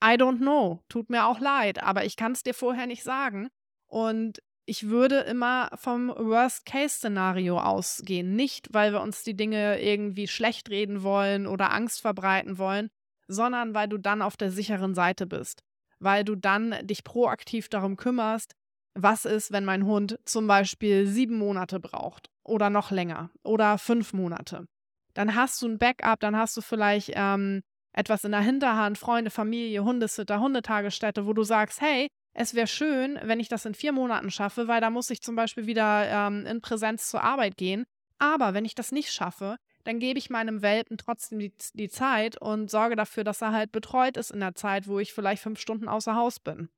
I 0.01 0.11
don't 0.11 0.37
know. 0.37 0.79
Tut 0.87 1.09
mir 1.09 1.25
auch 1.25 1.41
leid, 1.41 1.83
aber 1.83 2.05
ich 2.05 2.15
kann 2.15 2.31
es 2.31 2.43
dir 2.43 2.53
vorher 2.53 2.87
nicht 2.87 3.03
sagen. 3.03 3.49
Und 3.87 4.39
ich 4.65 4.87
würde 4.87 5.19
immer 5.19 5.71
vom 5.75 6.07
Worst-Case-Szenario 6.07 7.59
ausgehen. 7.59 8.37
Nicht, 8.37 8.73
weil 8.73 8.93
wir 8.93 9.01
uns 9.01 9.23
die 9.23 9.35
Dinge 9.35 9.81
irgendwie 9.81 10.29
schlecht 10.29 10.69
reden 10.69 11.03
wollen 11.03 11.45
oder 11.45 11.73
Angst 11.73 11.99
verbreiten 11.99 12.57
wollen, 12.57 12.89
sondern 13.27 13.75
weil 13.75 13.89
du 13.89 13.97
dann 13.97 14.21
auf 14.21 14.37
der 14.37 14.51
sicheren 14.51 14.95
Seite 14.95 15.27
bist 15.27 15.65
weil 15.99 16.23
du 16.23 16.35
dann 16.35 16.75
dich 16.83 17.03
proaktiv 17.03 17.69
darum 17.69 17.97
kümmerst, 17.97 18.55
was 18.95 19.25
ist, 19.25 19.51
wenn 19.51 19.65
mein 19.65 19.85
Hund 19.85 20.19
zum 20.25 20.47
Beispiel 20.47 21.07
sieben 21.07 21.37
Monate 21.37 21.79
braucht 21.79 22.29
oder 22.43 22.69
noch 22.69 22.91
länger 22.91 23.29
oder 23.43 23.77
fünf 23.77 24.13
Monate. 24.13 24.65
Dann 25.13 25.35
hast 25.35 25.61
du 25.61 25.67
ein 25.67 25.77
Backup, 25.77 26.19
dann 26.19 26.35
hast 26.35 26.57
du 26.57 26.61
vielleicht 26.61 27.11
ähm, 27.13 27.61
etwas 27.93 28.23
in 28.23 28.31
der 28.31 28.41
Hinterhand, 28.41 28.97
Freunde, 28.97 29.31
Familie, 29.31 29.83
Hundesitter, 29.83 30.39
Hundetagesstätte, 30.39 31.25
wo 31.25 31.33
du 31.33 31.43
sagst, 31.43 31.81
hey, 31.81 32.07
es 32.33 32.53
wäre 32.53 32.67
schön, 32.67 33.19
wenn 33.23 33.39
ich 33.39 33.49
das 33.49 33.65
in 33.65 33.73
vier 33.73 33.91
Monaten 33.91 34.31
schaffe, 34.31 34.67
weil 34.67 34.81
da 34.81 34.89
muss 34.89 35.09
ich 35.09 35.21
zum 35.21 35.35
Beispiel 35.35 35.65
wieder 35.65 36.07
ähm, 36.07 36.45
in 36.45 36.61
Präsenz 36.61 37.09
zur 37.09 37.23
Arbeit 37.23 37.57
gehen. 37.57 37.85
Aber 38.19 38.53
wenn 38.53 38.65
ich 38.65 38.75
das 38.75 38.91
nicht 38.91 39.11
schaffe, 39.11 39.57
dann 39.83 39.99
gebe 39.99 40.19
ich 40.19 40.29
meinem 40.29 40.61
Welpen 40.61 40.97
trotzdem 40.97 41.39
die, 41.39 41.53
die 41.73 41.89
Zeit 41.89 42.39
und 42.41 42.69
sorge 42.69 42.95
dafür, 42.95 43.23
dass 43.23 43.41
er 43.41 43.51
halt 43.51 43.71
betreut 43.71 44.17
ist 44.17 44.31
in 44.31 44.39
der 44.39 44.55
Zeit, 44.55 44.87
wo 44.87 44.99
ich 44.99 45.13
vielleicht 45.13 45.41
fünf 45.41 45.59
Stunden 45.59 45.87
außer 45.87 46.15
Haus 46.15 46.39
bin. 46.39 46.69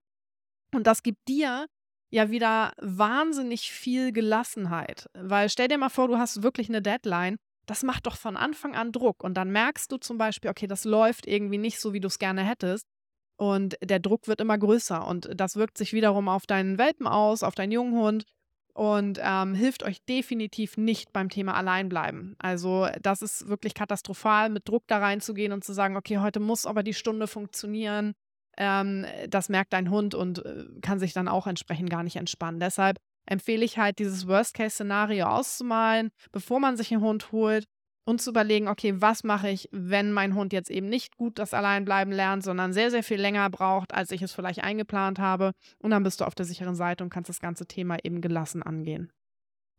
Und 0.74 0.88
das 0.88 1.04
gibt 1.04 1.28
dir 1.28 1.68
ja 2.12 2.30
wieder 2.30 2.74
wahnsinnig 2.78 3.72
viel 3.72 4.12
Gelassenheit. 4.12 5.10
Weil 5.14 5.50
stell 5.50 5.68
dir 5.68 5.78
mal 5.78 5.90
vor, 5.90 6.08
du 6.08 6.18
hast 6.18 6.44
wirklich 6.44 6.70
eine 6.70 6.82
Deadline. 6.82 7.38
Das 7.66 7.84
macht 7.84 8.06
doch 8.06 8.18
von 8.18 8.38
Anfang 8.38 8.76
an 8.76 8.92
Druck. 8.92 9.24
Und 9.24 9.36
dann 9.36 9.52
merkst 9.52 9.92
du 9.92 9.98
zum 9.98 10.18
Beispiel, 10.18 10.52
okay, 10.52 10.68
das 10.68 10.84
läuft 10.84 11.26
irgendwie 11.26 11.58
nicht 11.58 11.80
so, 11.80 11.94
wie 11.94 12.00
du 12.00 12.08
es 12.08 12.20
gerne 12.20 12.44
hättest. 12.44 12.86
Und 13.38 13.78
der 13.82 14.00
Druck 14.00 14.28
wird 14.28 14.42
immer 14.42 14.58
größer. 14.58 15.08
Und 15.08 15.30
das 15.34 15.56
wirkt 15.56 15.78
sich 15.78 15.94
wiederum 15.94 16.28
auf 16.30 16.46
deinen 16.46 16.78
Welpen 16.78 17.08
aus, 17.08 17.44
auf 17.44 17.56
deinen 17.56 17.72
Junghund 17.72 18.26
und 18.74 19.20
ähm, 19.22 19.54
hilft 19.54 19.84
euch 19.84 20.04
definitiv 20.06 20.78
nicht 20.78 21.14
beim 21.14 21.30
Thema 21.30 21.56
Alleinbleiben. 21.56 22.36
Also 22.40 22.88
das 23.02 23.22
ist 23.22 23.48
wirklich 23.48 23.74
katastrophal, 23.74 24.50
mit 24.50 24.68
Druck 24.68 24.84
da 24.88 25.00
reinzugehen 25.00 25.52
und 25.52 25.64
zu 25.64 25.74
sagen, 25.74 25.98
okay, 25.98 26.20
heute 26.20 26.40
muss 26.40 26.66
aber 26.66 26.84
die 26.84 26.94
Stunde 26.94 27.28
funktionieren. 27.28 28.14
Ähm, 28.58 29.06
das 29.30 29.50
merkt 29.50 29.74
dein 29.74 29.90
Hund 29.90 30.16
und 30.16 30.46
äh, 30.46 30.66
kann 30.82 31.00
sich 31.00 31.14
dann 31.14 31.28
auch 31.28 31.48
entsprechend 31.48 31.90
gar 31.90 32.04
nicht 32.04 32.16
entspannen. 32.16 32.60
Deshalb 32.60 32.98
empfehle 33.26 33.64
ich 33.64 33.78
halt, 33.78 34.00
dieses 34.00 34.28
Worst-Case-Szenario 34.28 35.26
auszumalen, 35.26 36.12
bevor 36.32 36.60
man 36.60 36.78
sich 36.78 36.92
einen 36.92 37.02
Hund 37.02 37.32
holt 37.32 37.66
und 38.04 38.22
zu 38.22 38.32
überlegen, 38.32 38.68
okay, 38.68 38.96
was 38.98 39.24
mache 39.24 39.50
ich, 39.50 39.70
wenn 39.72 40.12
mein 40.12 40.36
Hund 40.36 40.54
jetzt 40.54 40.72
eben 40.72 40.90
nicht 40.90 41.18
gut 41.18 41.40
das 41.40 41.54
Alleinbleiben 41.54 42.14
lernt, 42.14 42.44
sondern 42.44 42.74
sehr, 42.74 42.92
sehr 42.92 43.04
viel 43.04 43.20
länger 43.20 43.50
braucht, 43.50 43.94
als 43.94 44.12
ich 44.12 44.22
es 44.22 44.34
vielleicht 44.34 44.64
eingeplant 44.64 45.20
habe. 45.20 45.52
Und 45.80 45.92
dann 45.92 46.04
bist 46.04 46.22
du 46.22 46.26
auf 46.26 46.36
der 46.36 46.46
sicheren 46.46 46.76
Seite 46.76 47.04
und 47.04 47.12
kannst 47.12 47.30
das 47.30 47.40
ganze 47.40 47.68
Thema 47.68 47.98
eben 48.04 48.22
gelassen 48.22 48.64
angehen. 48.64 49.12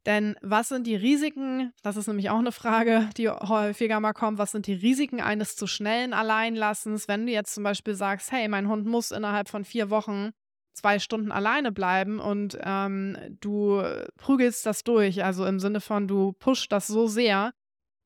Denn 0.07 0.35
was 0.43 0.69
sind 0.69 0.87
die 0.87 0.97
Risiken? 0.97 1.73
Das 1.83 1.97
ist 1.97 2.09
nämlich 2.09 2.31
auch 2.31 2.39
eine 2.39 2.51
Frage, 2.51 3.09
die 3.17 3.29
häufiger 3.29 4.01
mal 4.01 4.13
kommt. 4.13 4.39
Was 4.39 4.51
sind 4.51 4.67
die 4.67 4.75
Risiken 4.75 5.21
eines 5.21 5.55
zu 5.55 5.67
schnellen 5.67 6.13
Alleinlassens, 6.13 7.07
wenn 7.07 7.27
du 7.27 7.33
jetzt 7.33 7.55
zum 7.55 7.63
Beispiel 7.63 7.95
sagst, 7.95 8.33
hey, 8.33 8.49
mein 8.49 8.69
Hund 8.69 8.87
muss 8.87 9.13
innerhalb 9.13 9.49
von 9.49 9.65
vier 9.65 9.91
Wochen 9.91 10.31
zwei 10.75 10.99
Stunden 10.99 11.31
alleine 11.31 11.71
bleiben 11.71 12.19
und 12.19 12.59
ähm, 12.63 13.17
du 13.41 13.83
prügelst 14.17 14.65
das 14.67 14.85
durch, 14.85 15.23
also 15.23 15.45
im 15.45 15.61
Sinne 15.61 15.81
von 15.81 16.09
du 16.09 16.33
pusht 16.33 16.73
das 16.73 16.87
so 16.87 17.07
sehr, 17.07 17.53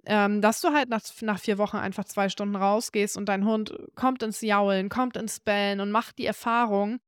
ähm, 0.07 0.41
dass 0.41 0.61
du 0.61 0.69
halt 0.69 0.89
nach, 0.89 1.03
nach 1.21 1.39
vier 1.39 1.59
Wochen 1.59 1.77
einfach 1.77 2.05
zwei 2.05 2.29
Stunden 2.29 2.57
rausgehst 2.57 3.17
und 3.17 3.29
dein 3.29 3.45
Hund 3.45 3.77
kommt 3.97 4.23
ins 4.23 4.41
Jaulen, 4.41 4.89
kommt 4.89 5.17
ins 5.17 5.41
Bellen 5.41 5.81
und 5.81 5.91
macht 5.91 6.19
die 6.19 6.27
Erfahrung, 6.27 6.99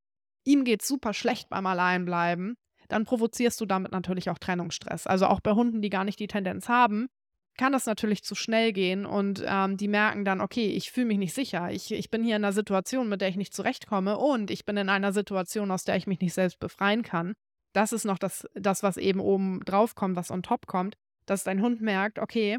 ihm 0.45 0.65
geht 0.65 0.83
super 0.83 1.15
schlecht 1.15 1.49
beim 1.49 1.67
Alleinbleiben, 1.67 2.57
dann 2.89 3.05
provozierst 3.05 3.61
du 3.61 3.67
damit 3.67 3.93
natürlich 3.93 4.31
auch 4.31 4.39
Trennungsstress. 4.39 5.07
Also 5.07 5.27
auch 5.27 5.41
bei 5.41 5.53
Hunden, 5.53 5.81
die 5.81 5.91
gar 5.91 6.05
nicht 6.05 6.19
die 6.19 6.27
Tendenz 6.27 6.69
haben, 6.69 7.09
kann 7.57 7.73
das 7.73 7.87
natürlich 7.87 8.23
zu 8.23 8.35
schnell 8.35 8.73
gehen 8.73 9.05
und 9.05 9.45
ähm, 9.47 9.77
die 9.77 9.89
merken 9.89 10.25
dann, 10.25 10.41
okay, 10.41 10.69
ich 10.69 10.91
fühle 10.91 11.07
mich 11.07 11.19
nicht 11.19 11.35
sicher. 11.35 11.71
Ich, 11.71 11.93
ich 11.93 12.11
bin 12.11 12.23
hier 12.25 12.37
in 12.37 12.45
einer 12.45 12.53
Situation, 12.53 13.09
mit 13.09 13.21
der 13.21 13.29
ich 13.29 13.37
nicht 13.37 13.53
zurechtkomme 13.53 14.17
und 14.17 14.51
ich 14.51 14.65
bin 14.65 14.77
in 14.77 14.89
einer 14.89 15.13
Situation, 15.13 15.71
aus 15.71 15.85
der 15.85 15.97
ich 15.97 16.07
mich 16.07 16.21
nicht 16.21 16.35
selbst 16.35 16.59
befreien 16.59 17.03
kann. 17.03 17.35
Das 17.75 17.93
ist 17.93 18.05
noch 18.05 18.19
das, 18.19 18.47
das 18.55 18.83
was 18.83 18.97
eben 18.97 19.21
oben 19.21 19.61
drauf 19.65 19.95
kommt, 19.95 20.17
was 20.17 20.31
on 20.31 20.43
top 20.43 20.67
kommt, 20.67 20.97
dass 21.27 21.45
dein 21.45 21.61
Hund 21.61 21.81
merkt, 21.81 22.19
okay, 22.19 22.59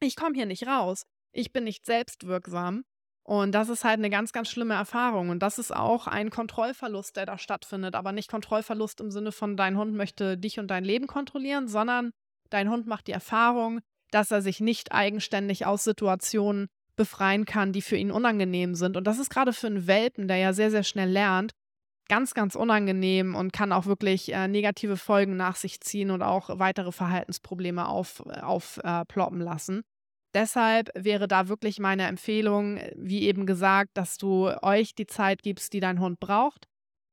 ich 0.00 0.16
komme 0.16 0.34
hier 0.34 0.46
nicht 0.46 0.66
raus. 0.66 1.04
Ich 1.32 1.52
bin 1.52 1.64
nicht 1.64 1.84
selbstwirksam. 1.84 2.84
Und 3.26 3.52
das 3.52 3.70
ist 3.70 3.84
halt 3.84 3.98
eine 3.98 4.10
ganz, 4.10 4.32
ganz 4.32 4.50
schlimme 4.50 4.74
Erfahrung. 4.74 5.30
Und 5.30 5.42
das 5.42 5.58
ist 5.58 5.74
auch 5.74 6.06
ein 6.06 6.30
Kontrollverlust, 6.30 7.16
der 7.16 7.24
da 7.24 7.38
stattfindet. 7.38 7.94
Aber 7.94 8.12
nicht 8.12 8.30
Kontrollverlust 8.30 9.00
im 9.00 9.10
Sinne 9.10 9.32
von, 9.32 9.56
dein 9.56 9.78
Hund 9.78 9.94
möchte 9.94 10.36
dich 10.36 10.60
und 10.60 10.68
dein 10.68 10.84
Leben 10.84 11.06
kontrollieren, 11.06 11.66
sondern 11.66 12.12
dein 12.50 12.68
Hund 12.68 12.86
macht 12.86 13.06
die 13.06 13.12
Erfahrung, 13.12 13.80
dass 14.10 14.30
er 14.30 14.42
sich 14.42 14.60
nicht 14.60 14.92
eigenständig 14.92 15.64
aus 15.64 15.84
Situationen 15.84 16.68
befreien 16.96 17.46
kann, 17.46 17.72
die 17.72 17.82
für 17.82 17.96
ihn 17.96 18.10
unangenehm 18.10 18.74
sind. 18.74 18.96
Und 18.96 19.04
das 19.04 19.18
ist 19.18 19.30
gerade 19.30 19.52
für 19.52 19.66
einen 19.66 19.86
Welpen, 19.86 20.28
der 20.28 20.36
ja 20.36 20.52
sehr, 20.52 20.70
sehr 20.70 20.84
schnell 20.84 21.10
lernt, 21.10 21.52
ganz, 22.08 22.34
ganz 22.34 22.54
unangenehm 22.54 23.34
und 23.34 23.52
kann 23.52 23.72
auch 23.72 23.86
wirklich 23.86 24.32
äh, 24.32 24.48
negative 24.48 24.96
Folgen 24.96 25.36
nach 25.36 25.56
sich 25.56 25.80
ziehen 25.80 26.10
und 26.10 26.22
auch 26.22 26.58
weitere 26.58 26.92
Verhaltensprobleme 26.92 27.88
aufploppen 27.88 28.42
auf, 28.42 28.80
äh, 28.82 29.44
lassen. 29.44 29.82
Deshalb 30.34 30.90
wäre 30.96 31.28
da 31.28 31.48
wirklich 31.48 31.78
meine 31.78 32.06
Empfehlung, 32.06 32.80
wie 32.96 33.22
eben 33.22 33.46
gesagt, 33.46 33.90
dass 33.94 34.18
du 34.18 34.50
euch 34.62 34.94
die 34.94 35.06
Zeit 35.06 35.42
gibst, 35.42 35.72
die 35.72 35.80
dein 35.80 36.00
Hund 36.00 36.18
braucht, 36.18 36.66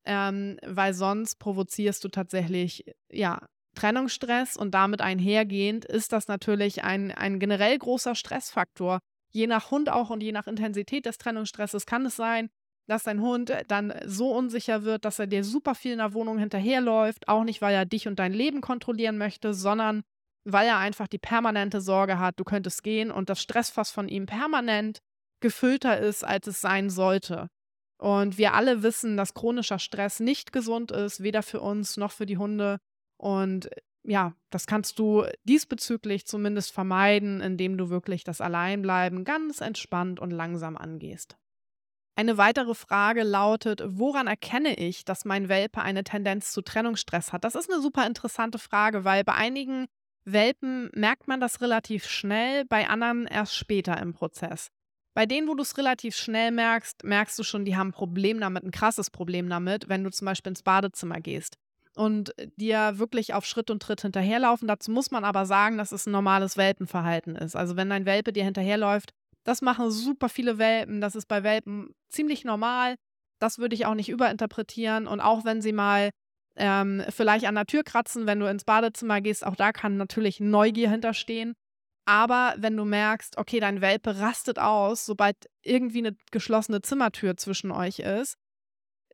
ähm, 0.06 0.58
weil 0.66 0.94
sonst 0.94 1.38
provozierst 1.38 2.04
du 2.04 2.10
tatsächlich 2.10 2.84
ja 3.12 3.46
Trennungsstress 3.76 4.58
und 4.58 4.72
damit 4.72 5.02
einhergehend 5.02 5.86
ist 5.86 6.12
das 6.12 6.28
natürlich 6.28 6.84
ein, 6.84 7.12
ein 7.12 7.40
generell 7.40 7.78
großer 7.78 8.16
Stressfaktor. 8.16 9.00
Je 9.32 9.48
nach 9.48 9.72
Hund 9.72 9.90
auch 9.90 10.10
und 10.10 10.22
je 10.22 10.34
nach 10.34 10.48
Intensität 10.48 11.06
des 11.06 11.18
Trennungsstresses 11.18 11.86
kann 11.86 12.06
es 12.06 12.16
sein, 12.16 12.50
dass 12.92 13.04
dein 13.04 13.22
Hund 13.22 13.54
dann 13.70 13.94
so 14.06 14.32
unsicher 14.36 14.84
wird, 14.84 15.06
dass 15.06 15.18
er 15.18 15.28
dir 15.28 15.46
super 15.46 15.76
viel 15.76 15.94
in 15.94 16.00
der 16.00 16.14
Wohnung 16.14 16.38
hinterherläuft, 16.38 17.30
auch 17.30 17.46
nicht, 17.46 17.62
weil 17.62 17.74
er 17.74 17.86
dich 17.86 18.08
und 18.08 18.20
dein 18.20 18.34
Leben 18.34 18.60
kontrollieren 18.60 19.18
möchte, 19.18 19.54
sondern 19.54 20.04
weil 20.44 20.68
er 20.68 20.78
einfach 20.78 21.08
die 21.08 21.18
permanente 21.18 21.80
Sorge 21.80 22.20
hat, 22.20 22.38
du 22.38 22.44
könntest 22.44 22.84
gehen 22.84 23.10
und 23.10 23.30
das 23.30 23.42
Stressfass 23.42 23.92
von 23.92 24.10
ihm 24.10 24.26
permanent 24.26 25.00
gefüllter 25.40 26.00
ist, 26.00 26.26
als 26.26 26.48
es 26.48 26.60
sein 26.60 26.90
sollte. 26.90 27.48
Und 27.98 28.38
wir 28.38 28.56
alle 28.56 28.84
wissen, 28.84 29.16
dass 29.16 29.34
chronischer 29.34 29.80
Stress 29.80 30.20
nicht 30.20 30.52
gesund 30.52 30.92
ist, 30.92 31.24
weder 31.24 31.44
für 31.44 31.62
uns 31.62 31.96
noch 31.96 32.12
für 32.12 32.26
die 32.26 32.38
Hunde. 32.38 32.80
Und 33.18 33.70
ja, 34.04 34.34
das 34.50 34.68
kannst 34.68 35.00
du 35.00 35.26
diesbezüglich 35.44 36.26
zumindest 36.26 36.74
vermeiden, 36.74 37.40
indem 37.40 37.78
du 37.78 37.90
wirklich 37.90 38.24
das 38.26 38.42
Alleinbleiben 38.42 39.24
ganz 39.24 39.62
entspannt 39.62 40.20
und 40.20 40.32
langsam 40.32 40.76
angehst. 40.76 41.38
Eine 42.16 42.38
weitere 42.38 42.76
Frage 42.76 43.24
lautet, 43.24 43.82
woran 43.86 44.28
erkenne 44.28 44.76
ich, 44.76 45.06
dass 45.06 45.26
mein 45.26 45.50
Welpe 45.50 45.82
eine 45.82 46.04
Tendenz 46.04 46.52
zu 46.52 46.62
Trennungsstress 46.62 47.32
hat? 47.32 47.44
Das 47.44 47.56
ist 47.56 47.72
eine 47.72 47.82
super 47.82 48.06
interessante 48.06 48.60
Frage, 48.60 49.06
weil 49.06 49.24
bei 49.24 49.34
einigen 49.34 49.88
Welpen 50.26 50.90
merkt 50.94 51.28
man 51.28 51.40
das 51.40 51.62
relativ 51.62 52.06
schnell, 52.06 52.66
bei 52.66 52.88
anderen 52.90 53.28
erst 53.28 53.56
später 53.56 53.98
im 53.98 54.14
Prozess. 54.14 54.68
Bei 55.14 55.26
denen, 55.26 55.48
wo 55.48 55.56
du 55.56 55.64
es 55.64 55.78
relativ 55.78 56.16
schnell 56.16 56.52
merkst, 56.52 57.04
merkst 57.04 57.38
du 57.40 57.44
schon, 57.44 57.66
die 57.66 57.76
haben 57.76 57.90
ein 57.90 57.94
Problem 57.94 58.40
damit, 58.40 58.64
ein 58.64 58.72
krasses 58.72 59.10
Problem 59.10 59.50
damit, 59.50 59.90
wenn 59.90 60.04
du 60.04 60.12
zum 60.12 60.26
Beispiel 60.26 60.52
ins 60.52 60.64
Badezimmer 60.64 61.20
gehst 61.20 61.58
und 61.96 62.34
dir 62.56 62.98
wirklich 62.98 63.34
auf 63.34 63.46
Schritt 63.46 63.70
und 63.70 63.82
Tritt 63.82 64.02
hinterherlaufen. 64.02 64.68
Dazu 64.68 64.92
muss 64.92 65.12
man 65.12 65.26
aber 65.26 65.46
sagen, 65.46 65.78
dass 65.78 65.92
es 65.92 66.06
ein 66.06 66.12
normales 66.12 66.56
Welpenverhalten 66.56 67.36
ist. 67.36 67.56
Also 67.56 67.76
wenn 67.76 67.90
dein 67.90 68.06
Welpe 68.06 68.32
dir 68.32 68.46
hinterherläuft, 68.46 69.12
das 69.44 69.62
machen 69.62 69.92
super 69.92 70.30
viele 70.30 70.58
Welpen. 70.58 71.02
Das 71.02 71.16
ist 71.16 71.28
bei 71.28 71.44
Welpen 71.44 71.94
ziemlich 72.12 72.46
normal. 72.46 72.96
Das 73.40 73.58
würde 73.58 73.76
ich 73.76 73.86
auch 73.86 73.96
nicht 73.96 74.10
überinterpretieren. 74.10 75.08
Und 75.08 75.20
auch 75.20 75.46
wenn 75.46 75.62
sie 75.62 75.74
mal 75.74 76.12
ähm, 76.56 77.04
vielleicht 77.10 77.46
an 77.46 77.56
der 77.56 77.66
Tür 77.66 77.84
kratzen, 77.84 78.28
wenn 78.28 78.40
du 78.40 78.48
ins 78.48 78.66
Badezimmer 78.66 79.22
gehst, 79.22 79.46
auch 79.46 79.56
da 79.56 79.72
kann 79.72 79.98
natürlich 79.98 80.40
Neugier 80.40 80.90
hinterstehen. 80.90 81.54
Aber 82.06 82.56
wenn 82.58 82.76
du 82.76 82.84
merkst, 82.84 83.38
okay, 83.38 83.60
dein 83.60 83.82
Welpe 83.82 84.20
rastet 84.20 84.60
aus, 84.60 85.06
sobald 85.06 85.36
irgendwie 85.62 86.00
eine 86.00 86.16
geschlossene 86.32 86.82
Zimmertür 86.82 87.38
zwischen 87.38 87.72
euch 87.72 88.00
ist, 88.00 88.36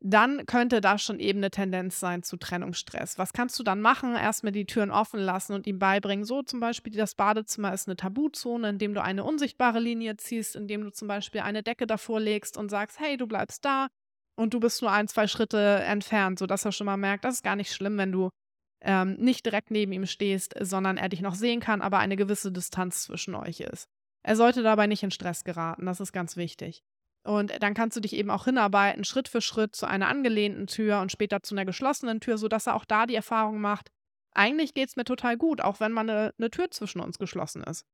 dann 0.01 0.46
könnte 0.46 0.80
das 0.80 1.01
schon 1.01 1.20
eben 1.20 1.39
eine 1.39 1.50
Tendenz 1.50 2.00
sein 2.00 2.22
zu 2.24 2.38
Trennungsstress. 2.38 3.18
Was 3.18 3.34
kannst 3.34 3.58
du 3.58 3.63
dann 3.63 3.82
machen? 3.82 4.16
Erstmal 4.16 4.51
die 4.51 4.66
Türen 4.66 4.92
offen 4.92 5.20
lassen 5.20 5.54
und 5.54 5.66
ihm 5.66 5.80
beibringen, 5.80 6.25
so 6.25 6.44
zum 6.44 6.60
Beispiel, 6.60 6.94
das 6.94 7.16
Badezimmer 7.16 7.74
ist 7.74 7.88
eine 7.88 7.96
Tabuzone, 7.96 8.70
indem 8.70 8.94
du 8.94 9.01
eine 9.01 9.24
unsichtbare 9.24 9.80
Linie 9.80 10.18
ziehst, 10.18 10.56
indem 10.56 10.84
du 10.84 10.92
zum 10.92 11.08
Beispiel 11.08 11.42
eine 11.42 11.63
Decke 11.63 11.88
davor 11.88 12.20
legst 12.20 12.58
und 12.58 12.70
sagst, 12.70 13.00
hey, 13.00 13.18
du 13.18 13.27
bleibst 13.27 13.66
da 13.66 13.88
und 14.36 14.54
du 14.54 14.60
bist 14.60 14.82
nur 14.82 14.92
ein, 14.92 15.08
zwei 15.08 15.27
Schritte 15.27 15.58
entfernt, 15.58 16.39
sodass 16.39 16.66
er 16.66 16.72
schon 16.72 16.86
mal 16.86 16.98
merkt, 16.98 17.25
das 17.25 17.36
ist 17.36 17.44
gar 17.44 17.56
nicht 17.56 17.74
schlimm, 17.74 17.98
wenn 17.98 18.12
du 18.12 18.30
ähm, 18.82 19.16
nicht 19.16 19.46
direkt 19.46 19.72
neben 19.72 19.92
ihm 19.92 20.06
stehst, 20.06 20.54
sondern 20.60 20.98
er 20.98 21.10
dich 21.10 21.22
noch 21.22 21.36
sehen 21.36 21.60
kann, 21.60 21.82
aber 21.82 21.98
eine 21.98 22.16
gewisse 22.16 22.51
Distanz 22.51 23.04
zwischen 23.04 23.34
euch 23.34 23.62
ist. 23.62 23.88
Er 24.24 24.36
sollte 24.36 24.62
dabei 24.62 24.86
nicht 24.86 25.01
in 25.01 25.12
Stress 25.12 25.44
geraten, 25.44 25.86
das 25.86 26.00
ist 26.00 26.12
ganz 26.12 26.38
wichtig. 26.38 26.84
Und 27.28 27.52
dann 27.62 27.74
kannst 27.74 27.98
du 27.98 28.00
dich 28.00 28.14
eben 28.14 28.32
auch 28.32 28.46
hinarbeiten, 28.46 29.04
Schritt 29.04 29.28
für 29.28 29.42
Schritt 29.42 29.76
zu 29.76 29.86
einer 29.86 30.08
angelehnten 30.08 30.66
Tür 30.66 31.02
und 31.02 31.12
später 31.12 31.44
zu 31.44 31.56
einer 31.56 31.66
geschlossenen 31.66 32.22
Tür, 32.22 32.38
sodass 32.38 32.68
er 32.68 32.76
auch 32.76 32.86
da 32.86 33.06
die 33.06 33.16
Erfahrung 33.16 33.60
macht, 33.60 33.90
eigentlich 34.34 34.74
geht 34.74 34.88
es 34.88 34.96
mir 34.96 35.04
total 35.04 35.36
gut, 35.36 35.60
auch 35.60 35.82
wenn 35.82 35.92
mal 35.92 36.02
eine, 36.10 36.34
eine 36.38 36.50
Tür 36.50 36.72
zwischen 36.72 37.02
uns 37.02 37.18
geschlossen 37.18 37.64
ist. 37.64 37.86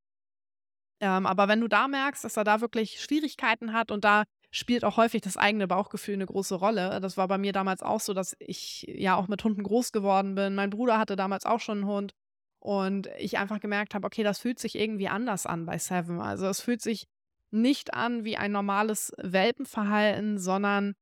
Ähm, 0.99 1.25
aber 1.25 1.47
wenn 1.47 1.61
du 1.61 1.67
da 1.67 1.87
merkst, 1.87 2.23
dass 2.23 2.37
er 2.37 2.43
da 2.43 2.61
wirklich 2.61 3.01
Schwierigkeiten 3.01 3.73
hat 3.73 3.89
und 3.89 4.03
da 4.03 4.25
spielt 4.51 4.85
auch 4.85 4.97
häufig 4.97 5.21
das 5.21 5.35
eigene 5.35 5.67
Bauchgefühl 5.67 6.13
eine 6.13 6.27
große 6.27 6.53
Rolle. 6.53 6.99
Das 7.01 7.17
war 7.17 7.27
bei 7.27 7.39
mir 7.39 7.53
damals 7.53 7.81
auch 7.81 8.01
so, 8.01 8.13
dass 8.13 8.35
ich 8.37 8.85
ja 8.87 9.15
auch 9.15 9.27
mit 9.27 9.43
Hunden 9.43 9.63
groß 9.63 9.91
geworden 9.91 10.35
bin. 10.35 10.53
Mein 10.53 10.69
Bruder 10.69 10.99
hatte 10.99 11.15
damals 11.15 11.47
auch 11.47 11.59
schon 11.59 11.79
einen 11.79 11.87
Hund 11.87 12.13
und 12.59 13.09
ich 13.17 13.39
einfach 13.39 13.59
gemerkt 13.59 13.95
habe, 13.95 14.05
okay, 14.05 14.21
das 14.21 14.37
fühlt 14.37 14.59
sich 14.59 14.75
irgendwie 14.75 15.07
anders 15.07 15.47
an 15.47 15.65
bei 15.65 15.79
Seven. 15.79 16.21
Also 16.21 16.45
es 16.45 16.61
fühlt 16.61 16.83
sich 16.83 17.07
nicht 17.53 17.93
an 17.93 18.25
wie 18.25 18.37
ein 18.37 18.51
normales 18.51 19.11
Welpenverhalten, 19.17 20.39
sondern 20.39 20.95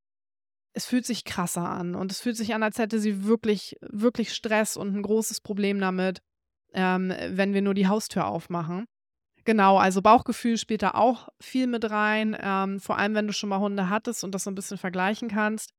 es 0.73 0.85
fühlt 0.85 1.05
sich 1.05 1.25
krasser 1.25 1.67
an. 1.67 1.95
Und 1.95 2.11
es 2.11 2.21
fühlt 2.21 2.37
sich 2.37 2.53
an, 2.53 2.63
als 2.63 2.77
hätte 2.77 2.99
sie 2.99 3.25
wirklich, 3.25 3.77
wirklich 3.81 4.33
Stress 4.33 4.77
und 4.77 4.95
ein 4.95 5.01
großes 5.01 5.41
Problem 5.41 5.79
damit, 5.79 6.21
ähm, 6.73 7.13
wenn 7.29 7.53
wir 7.53 7.61
nur 7.61 7.73
die 7.73 7.87
Haustür 7.87 8.27
aufmachen. 8.27 8.85
Genau, 9.43 9.77
also 9.77 10.01
Bauchgefühl 10.01 10.57
spielt 10.57 10.83
da 10.83 10.91
auch 10.91 11.29
viel 11.41 11.65
mit 11.67 11.89
rein, 11.89 12.37
ähm, 12.39 12.79
vor 12.79 12.97
allem 12.97 13.15
wenn 13.15 13.27
du 13.27 13.33
schon 13.33 13.49
mal 13.49 13.59
Hunde 13.59 13.89
hattest 13.89 14.23
und 14.23 14.35
das 14.35 14.43
so 14.43 14.51
ein 14.51 14.55
bisschen 14.55 14.77
vergleichen 14.77 15.29
kannst. 15.29 15.71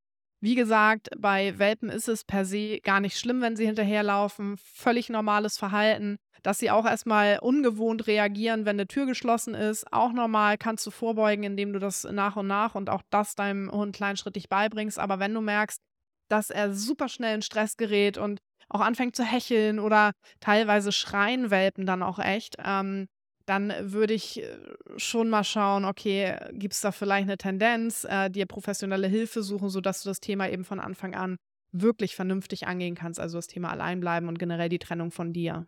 Wie 0.42 0.56
gesagt, 0.56 1.08
bei 1.16 1.58
Welpen 1.58 1.88
ist 1.88 2.08
es 2.08 2.24
per 2.24 2.44
se 2.44 2.80
gar 2.80 3.00
nicht 3.00 3.18
schlimm, 3.18 3.40
wenn 3.40 3.56
sie 3.56 3.64
hinterherlaufen. 3.64 4.56
Völlig 4.58 5.08
normales 5.08 5.56
Verhalten 5.56 6.18
dass 6.42 6.58
sie 6.58 6.70
auch 6.70 6.84
erstmal 6.84 7.38
ungewohnt 7.40 8.06
reagieren, 8.06 8.64
wenn 8.64 8.76
eine 8.76 8.88
Tür 8.88 9.06
geschlossen 9.06 9.54
ist. 9.54 9.90
Auch 9.92 10.12
normal 10.12 10.58
kannst 10.58 10.86
du 10.86 10.90
vorbeugen, 10.90 11.44
indem 11.44 11.72
du 11.72 11.78
das 11.78 12.04
nach 12.04 12.36
und 12.36 12.48
nach 12.48 12.74
und 12.74 12.90
auch 12.90 13.02
das 13.10 13.34
deinem 13.34 13.70
Hund 13.70 13.94
kleinschrittig 13.94 14.48
beibringst. 14.48 14.98
Aber 14.98 15.20
wenn 15.20 15.34
du 15.34 15.40
merkst, 15.40 15.80
dass 16.28 16.50
er 16.50 16.74
super 16.74 17.08
schnell 17.08 17.36
in 17.36 17.42
Stress 17.42 17.76
gerät 17.76 18.18
und 18.18 18.40
auch 18.68 18.80
anfängt 18.80 19.14
zu 19.14 19.24
hecheln 19.24 19.78
oder 19.78 20.12
teilweise 20.40 20.92
schreien 20.92 21.50
Welpen 21.50 21.86
dann 21.86 22.02
auch 22.02 22.18
echt, 22.18 22.56
ähm, 22.64 23.06
dann 23.46 23.72
würde 23.80 24.14
ich 24.14 24.42
äh, 24.42 24.58
schon 24.96 25.28
mal 25.28 25.44
schauen, 25.44 25.84
okay, 25.84 26.36
gibt 26.52 26.74
es 26.74 26.80
da 26.80 26.92
vielleicht 26.92 27.24
eine 27.24 27.38
Tendenz, 27.38 28.04
äh, 28.04 28.30
dir 28.30 28.46
professionelle 28.46 29.08
Hilfe 29.08 29.42
suchen, 29.42 29.68
sodass 29.68 30.02
du 30.02 30.08
das 30.08 30.20
Thema 30.20 30.48
eben 30.48 30.64
von 30.64 30.80
Anfang 30.80 31.14
an 31.14 31.36
wirklich 31.72 32.14
vernünftig 32.14 32.66
angehen 32.66 32.94
kannst, 32.94 33.18
also 33.18 33.38
das 33.38 33.46
Thema 33.46 33.70
Alleinbleiben 33.70 34.28
und 34.28 34.38
generell 34.38 34.68
die 34.68 34.78
Trennung 34.78 35.10
von 35.10 35.32
dir. 35.32 35.66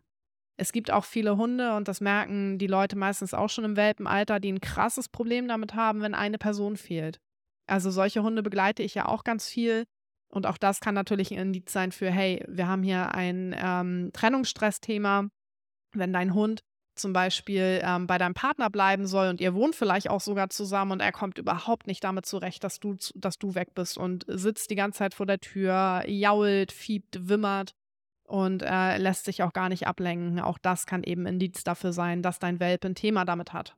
Es 0.56 0.70
gibt 0.70 0.90
auch 0.90 1.04
viele 1.04 1.36
Hunde 1.36 1.74
und 1.74 1.88
das 1.88 2.00
merken 2.00 2.58
die 2.58 2.68
Leute 2.68 2.96
meistens 2.96 3.34
auch 3.34 3.48
schon 3.48 3.64
im 3.64 3.76
Welpenalter, 3.76 4.38
die 4.38 4.52
ein 4.52 4.60
krasses 4.60 5.08
Problem 5.08 5.48
damit 5.48 5.74
haben, 5.74 6.00
wenn 6.02 6.14
eine 6.14 6.38
Person 6.38 6.76
fehlt. 6.76 7.18
Also 7.66 7.90
solche 7.90 8.22
Hunde 8.22 8.42
begleite 8.42 8.82
ich 8.82 8.94
ja 8.94 9.06
auch 9.06 9.24
ganz 9.24 9.48
viel. 9.48 9.84
Und 10.28 10.46
auch 10.46 10.58
das 10.58 10.80
kann 10.80 10.94
natürlich 10.94 11.32
ein 11.32 11.38
Indiz 11.38 11.72
sein 11.72 11.92
für, 11.92 12.10
hey, 12.10 12.44
wir 12.48 12.68
haben 12.68 12.82
hier 12.82 13.14
ein 13.14 13.54
ähm, 13.58 14.10
Trennungsstressthema. 14.12 15.28
Wenn 15.92 16.12
dein 16.12 16.34
Hund 16.34 16.62
zum 16.94 17.12
Beispiel 17.12 17.80
ähm, 17.82 18.06
bei 18.06 18.18
deinem 18.18 18.34
Partner 18.34 18.70
bleiben 18.70 19.06
soll 19.06 19.28
und 19.28 19.40
ihr 19.40 19.54
wohnt 19.54 19.74
vielleicht 19.74 20.10
auch 20.10 20.20
sogar 20.20 20.50
zusammen 20.50 20.92
und 20.92 21.00
er 21.00 21.12
kommt 21.12 21.38
überhaupt 21.38 21.86
nicht 21.86 22.04
damit 22.04 22.26
zurecht, 22.26 22.64
dass 22.64 22.80
du, 22.80 22.96
dass 23.14 23.38
du 23.38 23.54
weg 23.54 23.74
bist 23.74 23.98
und 23.98 24.24
sitzt 24.28 24.70
die 24.70 24.76
ganze 24.76 24.98
Zeit 24.98 25.14
vor 25.14 25.26
der 25.26 25.40
Tür, 25.40 26.02
jault, 26.06 26.72
fiebt, 26.72 27.28
wimmert, 27.28 27.74
und 28.26 28.62
äh, 28.62 28.96
lässt 28.98 29.26
sich 29.26 29.42
auch 29.42 29.52
gar 29.52 29.68
nicht 29.68 29.86
ablenken. 29.86 30.40
Auch 30.40 30.58
das 30.58 30.86
kann 30.86 31.02
eben 31.02 31.26
Indiz 31.26 31.64
dafür 31.64 31.92
sein, 31.92 32.22
dass 32.22 32.38
dein 32.38 32.60
Welpe 32.60 32.88
ein 32.88 32.94
Thema 32.94 33.24
damit 33.24 33.52
hat. 33.52 33.76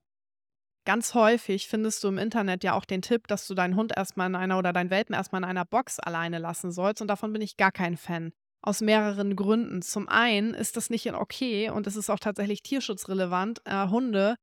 Ganz 0.84 1.14
häufig 1.14 1.66
findest 1.66 2.04
du 2.04 2.08
im 2.08 2.18
Internet 2.18 2.62
ja 2.62 2.74
auch 2.74 2.84
den 2.84 3.02
Tipp, 3.02 3.26
dass 3.26 3.48
du 3.48 3.54
deinen 3.54 3.74
Hund 3.74 3.96
erstmal 3.96 4.28
in 4.28 4.36
einer 4.36 4.56
oder 4.56 4.72
deinen 4.72 4.90
Welpen 4.90 5.14
erstmal 5.14 5.40
in 5.40 5.48
einer 5.48 5.64
Box 5.64 5.98
alleine 5.98 6.38
lassen 6.38 6.70
sollst. 6.70 7.02
Und 7.02 7.08
davon 7.08 7.32
bin 7.32 7.42
ich 7.42 7.56
gar 7.56 7.72
kein 7.72 7.96
Fan. 7.96 8.32
Aus 8.66 8.80
mehreren 8.80 9.36
Gründen. 9.36 9.80
Zum 9.80 10.08
einen 10.08 10.52
ist 10.52 10.76
das 10.76 10.90
nicht 10.90 11.12
okay 11.12 11.70
und 11.70 11.86
es 11.86 11.94
ist 11.94 12.10
auch 12.10 12.18
tatsächlich 12.18 12.62
tierschutzrelevant, 12.62 13.60
äh, 13.64 13.88
Hunde 13.88 14.34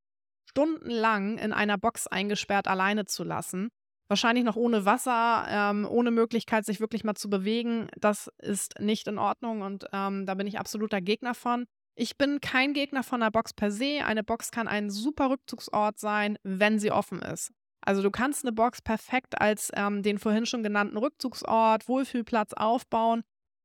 stundenlang 0.50 1.38
in 1.38 1.52
einer 1.52 1.78
Box 1.78 2.08
eingesperrt 2.08 2.70
alleine 2.70 3.04
zu 3.04 3.26
lassen. 3.26 3.68
Wahrscheinlich 4.08 4.46
noch 4.46 4.56
ohne 4.56 4.86
Wasser, 4.86 5.46
ähm, 5.50 5.86
ohne 5.90 6.12
Möglichkeit, 6.12 6.66
sich 6.66 6.80
wirklich 6.80 7.04
mal 7.04 7.16
zu 7.16 7.30
bewegen. 7.30 7.88
Das 7.98 8.30
ist 8.38 8.80
nicht 8.80 9.08
in 9.08 9.18
Ordnung 9.18 9.62
und 9.62 9.88
ähm, 9.92 10.26
da 10.26 10.36
bin 10.36 10.48
ich 10.48 10.58
absoluter 10.58 11.02
Gegner 11.02 11.34
von. 11.34 11.66
Ich 11.96 12.18
bin 12.18 12.40
kein 12.40 12.74
Gegner 12.74 13.04
von 13.04 13.22
einer 13.22 13.32
Box 13.32 13.54
per 13.54 13.72
se. 13.72 14.06
Eine 14.06 14.24
Box 14.24 14.52
kann 14.52 14.70
ein 14.70 14.90
super 14.90 15.32
Rückzugsort 15.32 16.00
sein, 16.00 16.38
wenn 16.44 16.80
sie 16.80 16.92
offen 16.92 17.22
ist. 17.22 17.52
Also 17.82 18.02
du 18.02 18.10
kannst 18.10 18.46
eine 18.46 18.54
Box 18.54 18.82
perfekt 18.82 19.42
als 19.42 19.70
ähm, 19.76 20.02
den 20.02 20.18
vorhin 20.18 20.46
schon 20.46 20.64
genannten 20.64 20.98
Rückzugsort, 20.98 21.90
Wohlfühlplatz 21.90 22.54
aufbauen, 22.54 23.24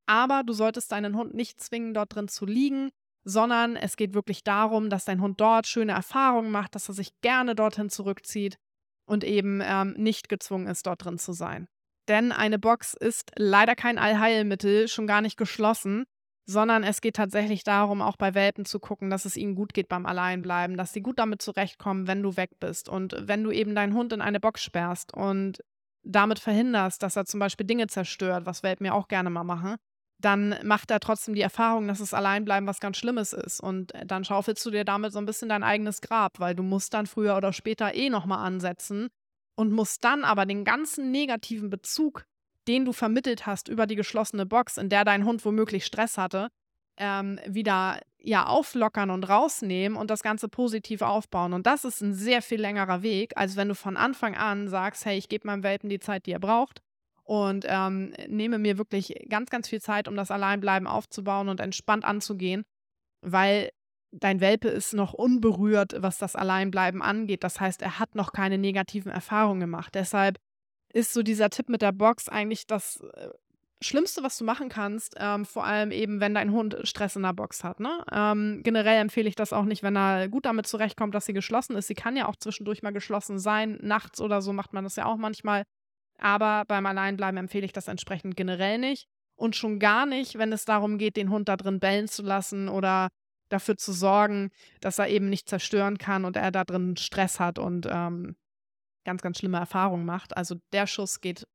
aber 0.09 0.41
du 0.43 0.53
solltest 0.53 0.91
deinen 0.91 1.15
Hund 1.15 1.35
nicht 1.35 1.61
zwingen, 1.61 1.93
dort 1.93 2.15
drin 2.15 2.27
zu 2.27 2.47
liegen, 2.47 2.89
sondern 3.23 3.75
es 3.75 3.95
geht 3.95 4.15
wirklich 4.15 4.43
darum, 4.43 4.89
dass 4.89 5.05
dein 5.05 5.21
Hund 5.21 5.39
dort 5.39 5.67
schöne 5.67 5.91
Erfahrungen 5.91 6.49
macht, 6.49 6.73
dass 6.73 6.89
er 6.89 6.95
sich 6.95 7.11
gerne 7.21 7.53
dorthin 7.53 7.89
zurückzieht 7.89 8.57
und 9.05 9.23
eben 9.23 9.61
ähm, 9.63 9.93
nicht 9.97 10.27
gezwungen 10.27 10.65
ist, 10.65 10.87
dort 10.87 11.05
drin 11.05 11.19
zu 11.19 11.31
sein. 11.33 11.67
Denn 12.07 12.31
eine 12.31 12.57
Box 12.57 12.95
ist 12.95 13.31
leider 13.35 13.75
kein 13.75 13.99
Allheilmittel, 13.99 14.87
schon 14.87 15.05
gar 15.05 15.21
nicht 15.21 15.37
geschlossen, 15.37 16.05
sondern 16.47 16.83
es 16.83 17.01
geht 17.01 17.17
tatsächlich 17.17 17.63
darum, 17.63 18.01
auch 18.01 18.17
bei 18.17 18.33
Welpen 18.33 18.65
zu 18.65 18.79
gucken, 18.79 19.11
dass 19.11 19.25
es 19.25 19.37
ihnen 19.37 19.53
gut 19.53 19.75
geht 19.75 19.89
beim 19.89 20.07
Alleinbleiben, 20.07 20.75
dass 20.75 20.91
sie 20.91 21.01
gut 21.01 21.19
damit 21.19 21.43
zurechtkommen, 21.43 22.07
wenn 22.07 22.23
du 22.23 22.35
weg 22.35 22.59
bist. 22.59 22.89
Und 22.89 23.15
wenn 23.19 23.43
du 23.43 23.51
eben 23.51 23.75
deinen 23.75 23.93
Hund 23.93 24.11
in 24.11 24.21
eine 24.21 24.39
Box 24.39 24.63
sperrst 24.63 25.13
und 25.13 25.59
damit 26.01 26.39
verhinderst, 26.39 27.03
dass 27.03 27.15
er 27.15 27.25
zum 27.25 27.39
Beispiel 27.39 27.67
Dinge 27.67 27.85
zerstört, 27.85 28.47
was 28.47 28.63
Welpen 28.63 28.87
ja 28.87 28.93
auch 28.93 29.07
gerne 29.07 29.29
mal 29.29 29.43
machen, 29.43 29.75
dann 30.21 30.55
macht 30.63 30.91
er 30.91 30.99
trotzdem 30.99 31.33
die 31.33 31.41
Erfahrung, 31.41 31.87
dass 31.87 32.01
es 32.01 32.13
Alleinbleiben 32.13 32.67
was 32.67 32.79
ganz 32.79 32.97
Schlimmes 32.97 33.33
ist. 33.33 33.61
Und 33.61 33.93
äh, 33.95 34.05
dann 34.05 34.25
schaufelst 34.25 34.65
du 34.65 34.71
dir 34.71 34.83
damit 34.83 35.13
so 35.13 35.19
ein 35.19 35.25
bisschen 35.25 35.49
dein 35.49 35.63
eigenes 35.63 36.01
Grab, 36.01 36.39
weil 36.39 36.55
du 36.55 36.63
musst 36.63 36.93
dann 36.93 37.07
früher 37.07 37.37
oder 37.37 37.53
später 37.53 37.95
eh 37.95 38.09
nochmal 38.09 38.45
ansetzen 38.45 39.09
und 39.55 39.71
musst 39.71 40.03
dann 40.03 40.23
aber 40.23 40.45
den 40.45 40.65
ganzen 40.65 41.11
negativen 41.11 41.69
Bezug, 41.69 42.25
den 42.67 42.85
du 42.85 42.93
vermittelt 42.93 43.45
hast 43.45 43.69
über 43.69 43.87
die 43.87 43.95
geschlossene 43.95 44.45
Box, 44.45 44.77
in 44.77 44.89
der 44.89 45.05
dein 45.05 45.25
Hund 45.25 45.43
womöglich 45.45 45.85
Stress 45.85 46.17
hatte, 46.17 46.49
ähm, 46.97 47.39
wieder 47.47 47.99
ja 48.21 48.45
auflockern 48.45 49.11
und 49.11 49.23
rausnehmen 49.29 49.97
und 49.97 50.11
das 50.11 50.21
Ganze 50.21 50.49
positiv 50.49 51.01
aufbauen. 51.01 51.53
Und 51.53 51.65
das 51.65 51.85
ist 51.85 52.01
ein 52.01 52.13
sehr 52.13 52.41
viel 52.41 52.59
längerer 52.59 53.01
Weg, 53.01 53.37
als 53.37 53.55
wenn 53.55 53.69
du 53.69 53.75
von 53.75 53.95
Anfang 53.95 54.35
an 54.35 54.67
sagst, 54.67 55.05
hey, 55.05 55.17
ich 55.17 55.29
gebe 55.29 55.47
meinem 55.47 55.63
Welpen 55.63 55.89
die 55.89 55.99
Zeit, 55.99 56.25
die 56.25 56.33
er 56.33 56.39
braucht 56.39 56.81
und 57.29 57.63
ähm, 57.67 58.11
nehme 58.27 58.57
mir 58.57 58.79
wirklich 58.79 59.13
ganz, 59.29 59.51
ganz 59.51 59.69
viel 59.69 59.79
Zeit, 59.79 60.07
um 60.07 60.15
das 60.15 60.31
Alleinbleiben 60.31 60.87
aufzubauen 60.87 61.47
und 61.47 61.59
entspannt 61.59 62.03
anzugehen, 62.03 62.63
weil 63.21 63.69
dein 64.11 64.41
Welpe 64.41 64.69
ist 64.69 64.95
noch 64.95 65.13
unberührt, 65.13 65.93
was 65.99 66.17
das 66.17 66.35
Alleinbleiben 66.35 67.03
angeht. 67.03 67.43
Das 67.43 67.59
heißt, 67.59 67.83
er 67.83 67.99
hat 67.99 68.15
noch 68.15 68.31
keine 68.31 68.57
negativen 68.57 69.11
Erfahrungen 69.11 69.59
gemacht. 69.59 69.93
Deshalb 69.93 70.37
ist 70.91 71.13
so 71.13 71.21
dieser 71.21 71.51
Tipp 71.51 71.69
mit 71.69 71.83
der 71.83 71.91
Box 71.91 72.29
eigentlich 72.29 72.65
das 72.65 72.99
äh, 73.13 73.29
Schlimmste, 73.79 74.23
was 74.23 74.35
du 74.39 74.43
machen 74.43 74.69
kannst, 74.69 75.15
ähm, 75.19 75.45
vor 75.45 75.65
allem 75.65 75.91
eben, 75.91 76.19
wenn 76.21 76.33
dein 76.33 76.51
Hund 76.51 76.77
Stress 76.81 77.15
in 77.15 77.21
der 77.21 77.33
Box 77.33 77.63
hat. 77.63 77.79
Ne? 77.79 78.03
Ähm, 78.11 78.61
generell 78.63 78.99
empfehle 78.99 79.29
ich 79.29 79.35
das 79.35 79.53
auch 79.53 79.65
nicht, 79.65 79.83
wenn 79.83 79.95
er 79.95 80.29
gut 80.29 80.47
damit 80.47 80.65
zurechtkommt, 80.65 81.13
dass 81.13 81.27
sie 81.27 81.33
geschlossen 81.33 81.75
ist. 81.75 81.85
Sie 81.85 81.93
kann 81.93 82.17
ja 82.17 82.27
auch 82.27 82.37
zwischendurch 82.37 82.81
mal 82.81 82.89
geschlossen 82.89 83.37
sein. 83.37 83.77
Nachts 83.83 84.19
oder 84.19 84.41
so 84.41 84.51
macht 84.51 84.73
man 84.73 84.83
das 84.83 84.95
ja 84.95 85.05
auch 85.05 85.17
manchmal. 85.17 85.65
Aber 86.19 86.65
beim 86.65 86.85
Alleinbleiben 86.85 87.37
empfehle 87.37 87.65
ich 87.65 87.73
das 87.73 87.87
entsprechend 87.87 88.35
generell 88.35 88.77
nicht. 88.77 89.07
Und 89.35 89.55
schon 89.55 89.79
gar 89.79 90.05
nicht, 90.05 90.37
wenn 90.37 90.51
es 90.51 90.65
darum 90.65 90.97
geht, 90.97 91.15
den 91.15 91.29
Hund 91.29 91.47
da 91.47 91.55
drin 91.55 91.79
bellen 91.79 92.07
zu 92.07 92.23
lassen 92.23 92.67
oder 92.67 93.09
dafür 93.47 93.77
zu 93.77 93.93
sorgen, 93.93 94.51
dass 94.81 94.99
er 94.99 95.07
eben 95.07 95.29
nicht 95.29 95.49
zerstören 95.49 95.97
kann 95.97 96.25
und 96.25 96.35
er 96.35 96.51
da 96.51 96.63
drin 96.63 96.97
Stress 96.97 97.39
hat 97.39 97.57
und 97.57 97.87
ähm, 97.89 98.35
ganz, 99.05 99.21
ganz 99.21 99.39
schlimme 99.39 99.57
Erfahrungen 99.57 100.05
macht. 100.05 100.35
Also 100.37 100.55
der 100.71 100.87
Schuss 100.87 101.21
geht 101.21 101.47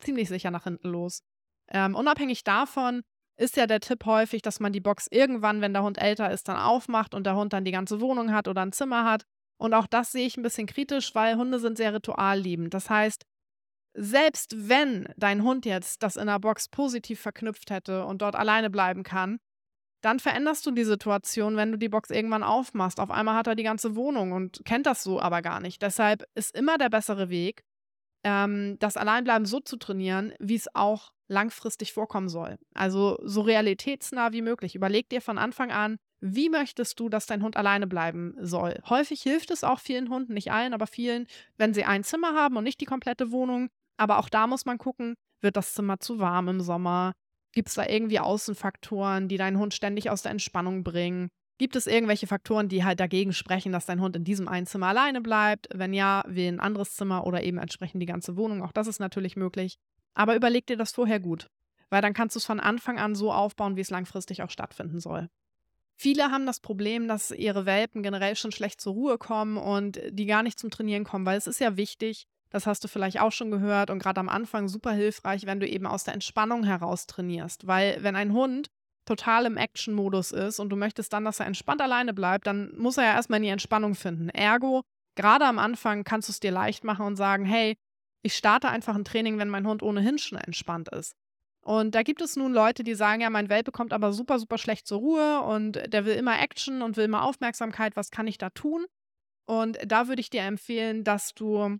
ziemlich 0.00 0.28
sicher 0.28 0.50
nach 0.50 0.64
hinten 0.64 0.88
los. 0.88 1.22
Ähm, 1.68 1.94
unabhängig 1.94 2.42
davon 2.42 3.02
ist 3.36 3.56
ja 3.56 3.66
der 3.66 3.80
Tipp 3.80 4.06
häufig, 4.06 4.42
dass 4.42 4.60
man 4.60 4.72
die 4.72 4.80
Box 4.80 5.06
irgendwann, 5.10 5.60
wenn 5.60 5.72
der 5.72 5.82
Hund 5.82 5.98
älter 5.98 6.30
ist, 6.30 6.48
dann 6.48 6.56
aufmacht 6.56 7.14
und 7.14 7.24
der 7.24 7.36
Hund 7.36 7.52
dann 7.52 7.64
die 7.64 7.72
ganze 7.72 8.00
Wohnung 8.00 8.32
hat 8.32 8.48
oder 8.48 8.62
ein 8.62 8.72
Zimmer 8.72 9.04
hat. 9.04 9.24
Und 9.58 9.74
auch 9.74 9.86
das 9.86 10.12
sehe 10.12 10.26
ich 10.26 10.36
ein 10.36 10.42
bisschen 10.42 10.66
kritisch, 10.66 11.14
weil 11.14 11.36
Hunde 11.36 11.58
sind 11.58 11.76
sehr 11.76 11.94
ritualliebend. 11.94 12.72
Das 12.74 12.90
heißt, 12.90 13.24
selbst 13.96 14.68
wenn 14.68 15.08
dein 15.16 15.42
Hund 15.42 15.64
jetzt 15.64 16.02
das 16.02 16.16
in 16.16 16.26
der 16.26 16.38
Box 16.38 16.68
positiv 16.68 17.20
verknüpft 17.20 17.70
hätte 17.70 18.04
und 18.04 18.22
dort 18.22 18.36
alleine 18.36 18.70
bleiben 18.70 19.02
kann, 19.02 19.38
dann 20.02 20.20
veränderst 20.20 20.64
du 20.66 20.70
die 20.70 20.84
Situation, 20.84 21.56
wenn 21.56 21.72
du 21.72 21.78
die 21.78 21.88
Box 21.88 22.10
irgendwann 22.10 22.42
aufmachst. 22.42 23.00
Auf 23.00 23.10
einmal 23.10 23.34
hat 23.34 23.46
er 23.46 23.56
die 23.56 23.62
ganze 23.62 23.96
Wohnung 23.96 24.32
und 24.32 24.60
kennt 24.64 24.86
das 24.86 25.02
so 25.02 25.20
aber 25.20 25.42
gar 25.42 25.60
nicht. 25.60 25.82
Deshalb 25.82 26.24
ist 26.34 26.54
immer 26.54 26.78
der 26.78 26.90
bessere 26.90 27.28
Weg, 27.30 27.64
ähm, 28.22 28.76
das 28.78 28.96
Alleinbleiben 28.96 29.46
so 29.46 29.60
zu 29.60 29.76
trainieren, 29.76 30.34
wie 30.38 30.54
es 30.54 30.68
auch 30.74 31.12
langfristig 31.28 31.92
vorkommen 31.92 32.28
soll. 32.28 32.56
Also 32.74 33.18
so 33.24 33.40
realitätsnah 33.40 34.32
wie 34.32 34.42
möglich. 34.42 34.74
Überleg 34.74 35.08
dir 35.08 35.20
von 35.20 35.38
Anfang 35.38 35.72
an, 35.72 35.96
wie 36.20 36.48
möchtest 36.48 36.98
du, 37.00 37.08
dass 37.08 37.26
dein 37.26 37.42
Hund 37.42 37.56
alleine 37.56 37.86
bleiben 37.86 38.34
soll? 38.40 38.80
Häufig 38.88 39.22
hilft 39.22 39.50
es 39.50 39.64
auch 39.64 39.80
vielen 39.80 40.08
Hunden, 40.08 40.34
nicht 40.34 40.50
allen, 40.52 40.72
aber 40.72 40.86
vielen, 40.86 41.26
wenn 41.56 41.74
sie 41.74 41.84
ein 41.84 42.04
Zimmer 42.04 42.34
haben 42.34 42.56
und 42.56 42.64
nicht 42.64 42.80
die 42.80 42.86
komplette 42.86 43.30
Wohnung. 43.30 43.68
Aber 43.96 44.18
auch 44.18 44.28
da 44.28 44.46
muss 44.46 44.66
man 44.66 44.78
gucken, 44.78 45.14
wird 45.40 45.56
das 45.56 45.74
Zimmer 45.74 45.98
zu 46.00 46.18
warm 46.18 46.48
im 46.48 46.60
Sommer? 46.60 47.12
Gibt 47.52 47.68
es 47.68 47.74
da 47.74 47.86
irgendwie 47.86 48.20
Außenfaktoren, 48.20 49.28
die 49.28 49.38
deinen 49.38 49.58
Hund 49.58 49.74
ständig 49.74 50.10
aus 50.10 50.22
der 50.22 50.32
Entspannung 50.32 50.84
bringen? 50.84 51.28
Gibt 51.58 51.74
es 51.74 51.86
irgendwelche 51.86 52.26
Faktoren, 52.26 52.68
die 52.68 52.84
halt 52.84 53.00
dagegen 53.00 53.32
sprechen, 53.32 53.72
dass 53.72 53.86
dein 53.86 54.00
Hund 54.00 54.14
in 54.14 54.24
diesem 54.24 54.46
einen 54.46 54.66
Zimmer 54.66 54.88
alleine 54.88 55.22
bleibt? 55.22 55.68
Wenn 55.72 55.94
ja, 55.94 56.22
wähl 56.26 56.52
ein 56.52 56.60
anderes 56.60 56.96
Zimmer 56.96 57.26
oder 57.26 57.42
eben 57.42 57.56
entsprechend 57.56 58.02
die 58.02 58.06
ganze 58.06 58.36
Wohnung. 58.36 58.62
Auch 58.62 58.72
das 58.72 58.86
ist 58.86 59.00
natürlich 59.00 59.36
möglich. 59.36 59.76
Aber 60.12 60.36
überleg 60.36 60.66
dir 60.66 60.76
das 60.76 60.92
vorher 60.92 61.18
gut, 61.18 61.46
weil 61.88 62.02
dann 62.02 62.12
kannst 62.12 62.36
du 62.36 62.38
es 62.38 62.44
von 62.44 62.60
Anfang 62.60 62.98
an 62.98 63.14
so 63.14 63.32
aufbauen, 63.32 63.76
wie 63.76 63.80
es 63.80 63.90
langfristig 63.90 64.42
auch 64.42 64.50
stattfinden 64.50 65.00
soll. 65.00 65.28
Viele 65.98 66.30
haben 66.30 66.44
das 66.44 66.60
Problem, 66.60 67.08
dass 67.08 67.30
ihre 67.30 67.64
Welpen 67.64 68.02
generell 68.02 68.36
schon 68.36 68.52
schlecht 68.52 68.82
zur 68.82 68.92
Ruhe 68.92 69.16
kommen 69.16 69.56
und 69.56 69.98
die 70.10 70.26
gar 70.26 70.42
nicht 70.42 70.58
zum 70.58 70.70
Trainieren 70.70 71.04
kommen, 71.04 71.24
weil 71.24 71.38
es 71.38 71.46
ist 71.46 71.58
ja 71.58 71.78
wichtig, 71.78 72.26
das 72.56 72.66
hast 72.66 72.82
du 72.82 72.88
vielleicht 72.88 73.20
auch 73.20 73.32
schon 73.32 73.50
gehört 73.50 73.90
und 73.90 73.98
gerade 73.98 74.18
am 74.18 74.28
Anfang 74.28 74.68
super 74.68 74.92
hilfreich, 74.92 75.46
wenn 75.46 75.60
du 75.60 75.68
eben 75.68 75.86
aus 75.86 76.04
der 76.04 76.14
Entspannung 76.14 76.64
heraus 76.64 77.06
trainierst, 77.06 77.66
weil 77.66 78.02
wenn 78.02 78.16
ein 78.16 78.32
Hund 78.32 78.68
total 79.04 79.44
im 79.46 79.56
Action-Modus 79.56 80.32
ist 80.32 80.58
und 80.58 80.70
du 80.70 80.76
möchtest 80.76 81.12
dann, 81.12 81.24
dass 81.24 81.38
er 81.38 81.46
entspannt 81.46 81.80
alleine 81.80 82.14
bleibt, 82.14 82.46
dann 82.46 82.76
muss 82.76 82.96
er 82.96 83.04
ja 83.04 83.12
erstmal 83.12 83.36
in 83.38 83.44
die 83.44 83.50
Entspannung 83.50 83.94
finden. 83.94 84.30
Ergo, 84.30 84.82
gerade 85.16 85.44
am 85.44 85.58
Anfang 85.58 86.02
kannst 86.02 86.28
du 86.28 86.32
es 86.32 86.40
dir 86.40 86.50
leicht 86.50 86.82
machen 86.82 87.06
und 87.06 87.16
sagen, 87.16 87.44
hey, 87.44 87.76
ich 88.22 88.34
starte 88.34 88.68
einfach 88.68 88.96
ein 88.96 89.04
Training, 89.04 89.38
wenn 89.38 89.50
mein 89.50 89.66
Hund 89.66 89.82
ohnehin 89.82 90.18
schon 90.18 90.38
entspannt 90.38 90.88
ist. 90.88 91.12
Und 91.62 91.94
da 91.94 92.02
gibt 92.02 92.22
es 92.22 92.36
nun 92.36 92.52
Leute, 92.52 92.84
die 92.84 92.94
sagen, 92.94 93.20
ja, 93.20 93.28
mein 93.28 93.48
Welpe 93.48 93.70
kommt 93.70 93.92
aber 93.92 94.12
super, 94.12 94.38
super 94.38 94.56
schlecht 94.56 94.86
zur 94.86 94.98
Ruhe 94.98 95.42
und 95.42 95.92
der 95.92 96.04
will 96.04 96.14
immer 96.14 96.40
Action 96.40 96.80
und 96.80 96.96
will 96.96 97.04
immer 97.04 97.22
Aufmerksamkeit. 97.22 97.96
Was 97.96 98.10
kann 98.10 98.26
ich 98.26 98.38
da 98.38 98.50
tun? 98.50 98.86
Und 99.46 99.78
da 99.84 100.08
würde 100.08 100.20
ich 100.20 100.30
dir 100.30 100.42
empfehlen, 100.42 101.04
dass 101.04 101.34
du 101.34 101.78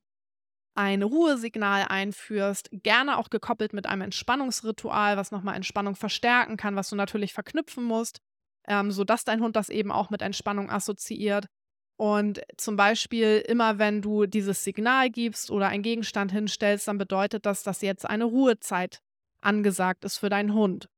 ein 0.77 1.03
Ruhesignal 1.03 1.87
einführst, 1.89 2.69
gerne 2.73 3.19
auch 3.19 3.31
gekoppelt 3.31 3.73
mit 3.73 3.87
einem 3.87 4.03
Entspannungsritual, 4.03 5.17
was 5.17 5.31
nochmal 5.31 5.57
Entspannung 5.57 5.97
verstärken 5.97 6.57
kann, 6.57 6.77
was 6.77 6.91
du 6.91 6.97
natürlich 6.97 7.33
verknüpfen 7.33 7.85
musst, 7.85 8.21
ähm, 8.69 8.91
sodass 8.91 9.25
dein 9.25 9.41
Hund 9.41 9.57
das 9.57 9.69
eben 9.69 9.91
auch 9.91 10.11
mit 10.11 10.23
Entspannung 10.23 10.71
assoziiert. 10.71 11.47
Und 11.99 12.43
zum 12.59 12.77
Beispiel 12.77 13.43
immer, 13.49 13.79
wenn 13.79 14.03
du 14.03 14.27
dieses 14.27 14.65
Signal 14.65 15.09
gibst 15.09 15.51
oder 15.51 15.69
einen 15.69 15.83
Gegenstand 15.83 16.31
hinstellst, 16.31 16.87
dann 16.89 16.99
bedeutet 16.99 17.47
das, 17.47 17.63
dass 17.63 17.81
jetzt 17.81 18.05
eine 18.05 18.25
Ruhezeit 18.25 19.01
angesagt 19.41 20.05
ist 20.05 20.19
für 20.19 20.29
deinen 20.29 20.53
Hund. 20.53 20.89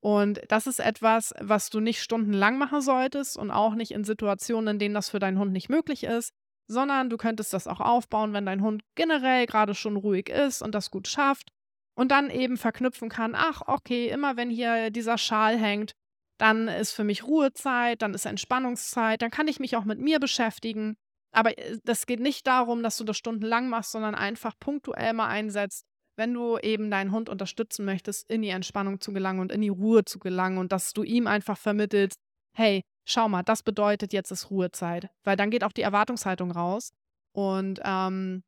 Und 0.00 0.40
das 0.48 0.66
ist 0.66 0.80
etwas, 0.80 1.32
was 1.40 1.70
du 1.70 1.80
nicht 1.80 2.02
stundenlang 2.02 2.58
machen 2.58 2.80
solltest 2.80 3.36
und 3.36 3.50
auch 3.50 3.74
nicht 3.74 3.92
in 3.92 4.04
Situationen, 4.04 4.74
in 4.74 4.78
denen 4.78 4.94
das 4.94 5.10
für 5.10 5.18
deinen 5.18 5.38
Hund 5.38 5.52
nicht 5.52 5.68
möglich 5.68 6.04
ist, 6.04 6.32
sondern 6.68 7.10
du 7.10 7.16
könntest 7.16 7.52
das 7.52 7.66
auch 7.66 7.80
aufbauen, 7.80 8.32
wenn 8.32 8.46
dein 8.46 8.62
Hund 8.62 8.82
generell 8.94 9.46
gerade 9.46 9.74
schon 9.74 9.96
ruhig 9.96 10.28
ist 10.28 10.62
und 10.62 10.74
das 10.74 10.90
gut 10.90 11.08
schafft 11.08 11.50
und 11.94 12.12
dann 12.12 12.30
eben 12.30 12.56
verknüpfen 12.56 13.08
kann, 13.08 13.34
ach, 13.34 13.62
okay, 13.66 14.08
immer 14.08 14.36
wenn 14.36 14.50
hier 14.50 14.90
dieser 14.90 15.18
Schal 15.18 15.58
hängt, 15.58 15.92
dann 16.38 16.68
ist 16.68 16.92
für 16.92 17.04
mich 17.04 17.24
Ruhezeit, 17.24 18.02
dann 18.02 18.14
ist 18.14 18.24
Entspannungszeit, 18.24 19.20
dann 19.20 19.30
kann 19.30 19.48
ich 19.48 19.58
mich 19.58 19.76
auch 19.76 19.84
mit 19.84 19.98
mir 19.98 20.20
beschäftigen. 20.20 20.96
Aber 21.32 21.58
äh, 21.58 21.78
das 21.84 22.06
geht 22.06 22.20
nicht 22.20 22.46
darum, 22.46 22.82
dass 22.82 22.96
du 22.96 23.04
das 23.04 23.16
stundenlang 23.16 23.68
machst, 23.68 23.92
sondern 23.92 24.14
einfach 24.14 24.54
punktuell 24.58 25.12
mal 25.12 25.26
einsetzt, 25.26 25.84
wenn 26.16 26.32
du 26.32 26.58
eben 26.58 26.90
deinen 26.90 27.12
Hund 27.12 27.28
unterstützen 27.28 27.84
möchtest, 27.84 28.30
in 28.30 28.42
die 28.42 28.48
Entspannung 28.48 29.00
zu 29.00 29.12
gelangen 29.12 29.40
und 29.40 29.52
in 29.52 29.60
die 29.60 29.68
Ruhe 29.68 30.04
zu 30.04 30.18
gelangen 30.18 30.58
und 30.58 30.72
dass 30.72 30.92
du 30.92 31.02
ihm 31.02 31.26
einfach 31.26 31.58
vermittelst, 31.58 32.18
hey, 32.56 32.82
schau 33.10 33.28
mal, 33.28 33.42
das 33.42 33.62
bedeutet 33.62 34.12
jetzt 34.12 34.30
ist 34.30 34.50
Ruhezeit, 34.50 35.10
weil 35.24 35.36
dann 35.36 35.50
geht 35.50 35.64
auch 35.64 35.72
die 35.72 35.82
Erwartungshaltung 35.82 36.50
raus 36.50 36.92
und 37.32 37.80
ähm, 37.84 38.42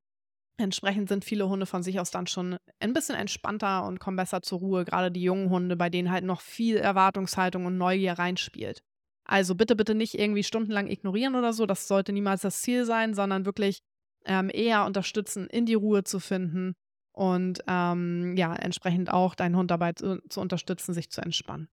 Entsprechend 0.61 1.09
sind 1.09 1.25
viele 1.25 1.49
Hunde 1.49 1.65
von 1.65 1.83
sich 1.83 1.99
aus 2.01 2.11
dann 2.11 2.27
schon 2.27 2.59
ein 2.81 2.93
bisschen 2.93 3.17
entspannter 3.17 3.87
und 3.87 3.99
kommen 3.99 4.19
besser 4.19 4.43
zur 4.43 4.59
Ruhe, 4.59 4.85
gerade 4.85 5.11
die 5.11 5.23
jungen 5.23 5.49
Hunde, 5.49 5.75
bei 5.75 5.89
denen 5.89 6.11
halt 6.11 6.25
noch 6.25 6.43
viel 6.43 6.77
Erwartungshaltung 6.77 7.65
und 7.65 7.79
Neugier 7.79 8.13
reinspielt. 8.13 8.83
Also 9.25 9.55
bitte, 9.55 9.75
bitte 9.75 9.95
nicht 9.95 10.19
irgendwie 10.19 10.43
stundenlang 10.43 10.89
ignorieren 10.89 11.35
oder 11.35 11.55
so, 11.55 11.65
das 11.65 11.89
sollte 11.89 12.13
niemals 12.13 12.43
das 12.43 12.61
Ziel 12.61 12.85
sein, 12.85 13.15
sondern 13.15 13.47
wirklich 13.47 13.81
ähm, 14.27 14.51
eher 14.53 14.85
unterstützen, 14.85 15.47
in 15.47 15.65
die 15.65 15.75
Ruhe 15.75 16.05
zu 16.05 16.21
finden 16.21 16.75
und 17.13 17.61
ähm, 17.67 18.37
ja, 18.37 18.55
entsprechend 18.55 19.11
auch 19.11 19.35
deinen 19.35 19.57
Hund 19.57 19.71
dabei 19.71 19.93
zu, 19.93 20.21
zu 20.29 20.41
unterstützen, 20.41 20.93
sich 20.93 21.11
zu 21.11 21.23
entspannen. 21.23 21.69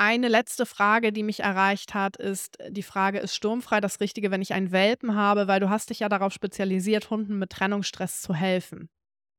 Eine 0.00 0.28
letzte 0.28 0.64
Frage, 0.64 1.12
die 1.12 1.24
mich 1.24 1.40
erreicht 1.40 1.92
hat, 1.92 2.16
ist 2.16 2.56
die 2.68 2.84
Frage, 2.84 3.18
ist 3.18 3.34
sturmfrei 3.34 3.80
das 3.80 3.98
Richtige, 4.00 4.30
wenn 4.30 4.40
ich 4.40 4.52
einen 4.52 4.70
Welpen 4.70 5.16
habe? 5.16 5.48
Weil 5.48 5.58
du 5.58 5.70
hast 5.70 5.90
dich 5.90 6.00
ja 6.00 6.08
darauf 6.08 6.32
spezialisiert, 6.32 7.10
Hunden 7.10 7.36
mit 7.36 7.50
Trennungsstress 7.50 8.22
zu 8.22 8.32
helfen. 8.32 8.88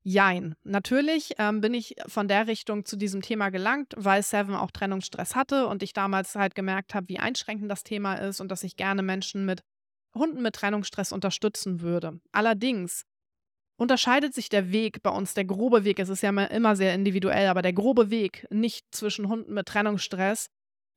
Jein. 0.03 0.55
Natürlich 0.63 1.35
ähm, 1.37 1.61
bin 1.61 1.73
ich 1.73 1.95
von 2.07 2.27
der 2.27 2.47
Richtung 2.47 2.83
zu 2.83 2.97
diesem 2.97 3.21
Thema 3.21 3.49
gelangt, 3.49 3.93
weil 3.95 4.21
Seven 4.21 4.53
auch 4.53 4.71
Trennungsstress 4.71 5.33
hatte 5.33 5.67
und 5.67 5.81
ich 5.81 5.93
damals 5.93 6.35
halt 6.35 6.55
gemerkt 6.55 6.93
habe, 6.93 7.07
wie 7.07 7.19
einschränkend 7.19 7.71
das 7.71 7.83
Thema 7.83 8.15
ist 8.15 8.41
und 8.41 8.49
dass 8.49 8.63
ich 8.63 8.75
gerne 8.75 9.01
Menschen 9.01 9.45
mit 9.45 9.61
Hunden 10.13 10.41
mit 10.41 10.55
Trennungsstress 10.55 11.13
unterstützen 11.13 11.79
würde. 11.79 12.19
Allerdings 12.33 13.05
unterscheidet 13.79 14.33
sich 14.33 14.49
der 14.49 14.71
Weg 14.71 15.01
bei 15.01 15.09
uns, 15.09 15.33
der 15.33 15.45
grobe 15.45 15.83
Weg, 15.83 15.99
es 15.99 16.09
ist 16.09 16.21
ja 16.21 16.29
immer 16.29 16.75
sehr 16.75 16.93
individuell, 16.93 17.47
aber 17.47 17.61
der 17.61 17.73
grobe 17.73 18.09
Weg 18.09 18.45
nicht 18.49 18.85
zwischen 18.91 19.29
Hunden 19.29 19.53
mit 19.53 19.67
Trennungsstress 19.67 20.47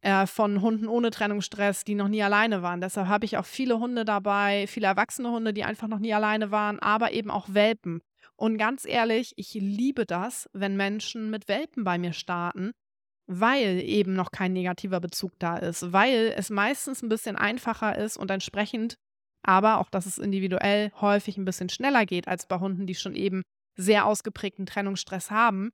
äh, 0.02 0.26
von 0.26 0.60
Hunden 0.60 0.88
ohne 0.88 1.10
Trennungsstress, 1.10 1.84
die 1.84 1.94
noch 1.94 2.08
nie 2.08 2.22
alleine 2.22 2.62
waren. 2.62 2.80
Deshalb 2.80 3.06
habe 3.06 3.24
ich 3.24 3.38
auch 3.38 3.46
viele 3.46 3.78
Hunde 3.78 4.04
dabei, 4.04 4.66
viele 4.66 4.88
erwachsene 4.88 5.30
Hunde, 5.30 5.52
die 5.52 5.62
einfach 5.62 5.86
noch 5.86 6.00
nie 6.00 6.12
alleine 6.12 6.50
waren, 6.50 6.80
aber 6.80 7.12
eben 7.12 7.30
auch 7.30 7.46
Welpen. 7.54 8.02
Und 8.34 8.58
ganz 8.58 8.84
ehrlich, 8.84 9.32
ich 9.36 9.54
liebe 9.54 10.04
das, 10.04 10.50
wenn 10.52 10.76
Menschen 10.76 11.30
mit 11.30 11.46
Welpen 11.46 11.84
bei 11.84 11.98
mir 11.98 12.12
starten, 12.12 12.72
weil 13.28 13.80
eben 13.80 14.14
noch 14.14 14.32
kein 14.32 14.52
negativer 14.52 14.98
Bezug 14.98 15.32
da 15.38 15.56
ist, 15.56 15.92
weil 15.92 16.34
es 16.36 16.50
meistens 16.50 17.02
ein 17.02 17.08
bisschen 17.08 17.36
einfacher 17.36 17.96
ist 17.96 18.16
und 18.16 18.30
entsprechend 18.32 18.96
aber 19.42 19.78
auch, 19.78 19.90
dass 19.90 20.06
es 20.06 20.18
individuell 20.18 20.92
häufig 21.00 21.36
ein 21.36 21.44
bisschen 21.44 21.68
schneller 21.68 22.06
geht 22.06 22.28
als 22.28 22.46
bei 22.46 22.58
Hunden, 22.58 22.86
die 22.86 22.94
schon 22.94 23.14
eben 23.14 23.42
sehr 23.76 24.06
ausgeprägten 24.06 24.66
Trennungsstress 24.66 25.30
haben. 25.30 25.70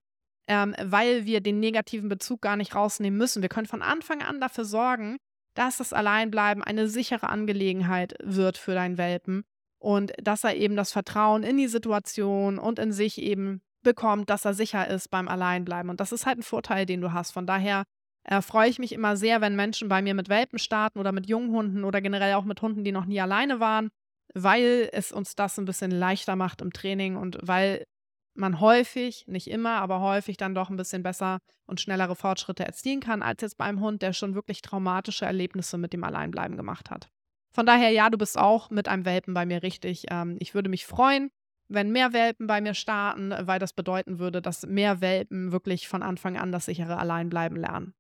ähm, 0.48 0.74
weil 0.82 1.26
wir 1.26 1.40
den 1.40 1.60
negativen 1.60 2.08
Bezug 2.08 2.40
gar 2.40 2.56
nicht 2.56 2.74
rausnehmen 2.74 3.18
müssen. 3.18 3.42
Wir 3.42 3.50
können 3.50 3.66
von 3.66 3.82
Anfang 3.82 4.22
an 4.22 4.40
dafür 4.40 4.64
sorgen, 4.64 5.18
dass 5.54 5.76
das 5.76 5.92
Alleinbleiben 5.92 6.62
eine 6.62 6.88
sichere 6.88 7.28
Angelegenheit 7.28 8.14
wird 8.22 8.56
für 8.56 8.74
deinen 8.74 8.96
Welpen 8.96 9.44
und 9.78 10.12
dass 10.20 10.44
er 10.44 10.56
eben 10.56 10.74
das 10.74 10.90
Vertrauen 10.90 11.42
in 11.42 11.58
die 11.58 11.68
Situation 11.68 12.58
und 12.58 12.78
in 12.78 12.92
sich 12.92 13.20
eben 13.20 13.60
bekommt, 13.84 14.30
dass 14.30 14.44
er 14.44 14.54
sicher 14.54 14.88
ist 14.88 15.10
beim 15.10 15.28
Alleinbleiben. 15.28 15.90
Und 15.90 16.00
das 16.00 16.12
ist 16.12 16.26
halt 16.26 16.38
ein 16.38 16.42
Vorteil, 16.42 16.86
den 16.86 17.00
du 17.00 17.12
hast. 17.12 17.32
Von 17.32 17.46
daher 17.46 17.84
äh, 18.30 18.42
freue 18.42 18.68
ich 18.68 18.78
mich 18.78 18.92
immer 18.92 19.16
sehr, 19.16 19.40
wenn 19.40 19.56
Menschen 19.56 19.88
bei 19.88 20.02
mir 20.02 20.14
mit 20.14 20.28
Welpen 20.28 20.58
starten 20.58 20.98
oder 20.98 21.12
mit 21.12 21.28
jungen 21.28 21.50
Hunden 21.50 21.84
oder 21.84 22.00
generell 22.02 22.34
auch 22.34 22.44
mit 22.44 22.60
Hunden, 22.60 22.84
die 22.84 22.92
noch 22.92 23.06
nie 23.06 23.20
alleine 23.20 23.58
waren, 23.58 23.88
weil 24.34 24.90
es 24.92 25.12
uns 25.12 25.34
das 25.34 25.58
ein 25.58 25.64
bisschen 25.64 25.90
leichter 25.90 26.36
macht 26.36 26.60
im 26.60 26.72
Training 26.72 27.16
und 27.16 27.38
weil 27.40 27.84
man 28.34 28.60
häufig, 28.60 29.24
nicht 29.26 29.48
immer, 29.48 29.80
aber 29.80 30.00
häufig 30.00 30.36
dann 30.36 30.54
doch 30.54 30.68
ein 30.68 30.76
bisschen 30.76 31.02
besser 31.02 31.38
und 31.66 31.80
schnellere 31.80 32.14
Fortschritte 32.14 32.64
erzielen 32.64 33.00
kann, 33.00 33.22
als 33.22 33.40
jetzt 33.40 33.56
beim 33.56 33.80
Hund, 33.80 34.02
der 34.02 34.12
schon 34.12 34.34
wirklich 34.34 34.62
traumatische 34.62 35.24
Erlebnisse 35.24 35.78
mit 35.78 35.92
dem 35.92 36.04
Alleinbleiben 36.04 36.56
gemacht 36.56 36.90
hat. 36.90 37.08
Von 37.52 37.66
daher, 37.66 37.90
ja, 37.90 38.10
du 38.10 38.18
bist 38.18 38.38
auch 38.38 38.70
mit 38.70 38.88
einem 38.88 39.06
Welpen 39.06 39.34
bei 39.34 39.46
mir 39.46 39.62
richtig. 39.62 40.04
Ähm, 40.10 40.36
ich 40.38 40.54
würde 40.54 40.68
mich 40.68 40.86
freuen, 40.86 41.30
wenn 41.68 41.90
mehr 41.90 42.12
Welpen 42.12 42.46
bei 42.46 42.60
mir 42.60 42.74
starten, 42.74 43.34
weil 43.40 43.58
das 43.58 43.72
bedeuten 43.72 44.18
würde, 44.18 44.40
dass 44.40 44.66
mehr 44.66 45.00
Welpen 45.00 45.50
wirklich 45.50 45.88
von 45.88 46.02
Anfang 46.02 46.36
an 46.36 46.52
das 46.52 46.66
sichere 46.66 46.98
Alleinbleiben 46.98 47.58
lernen. 47.58 47.94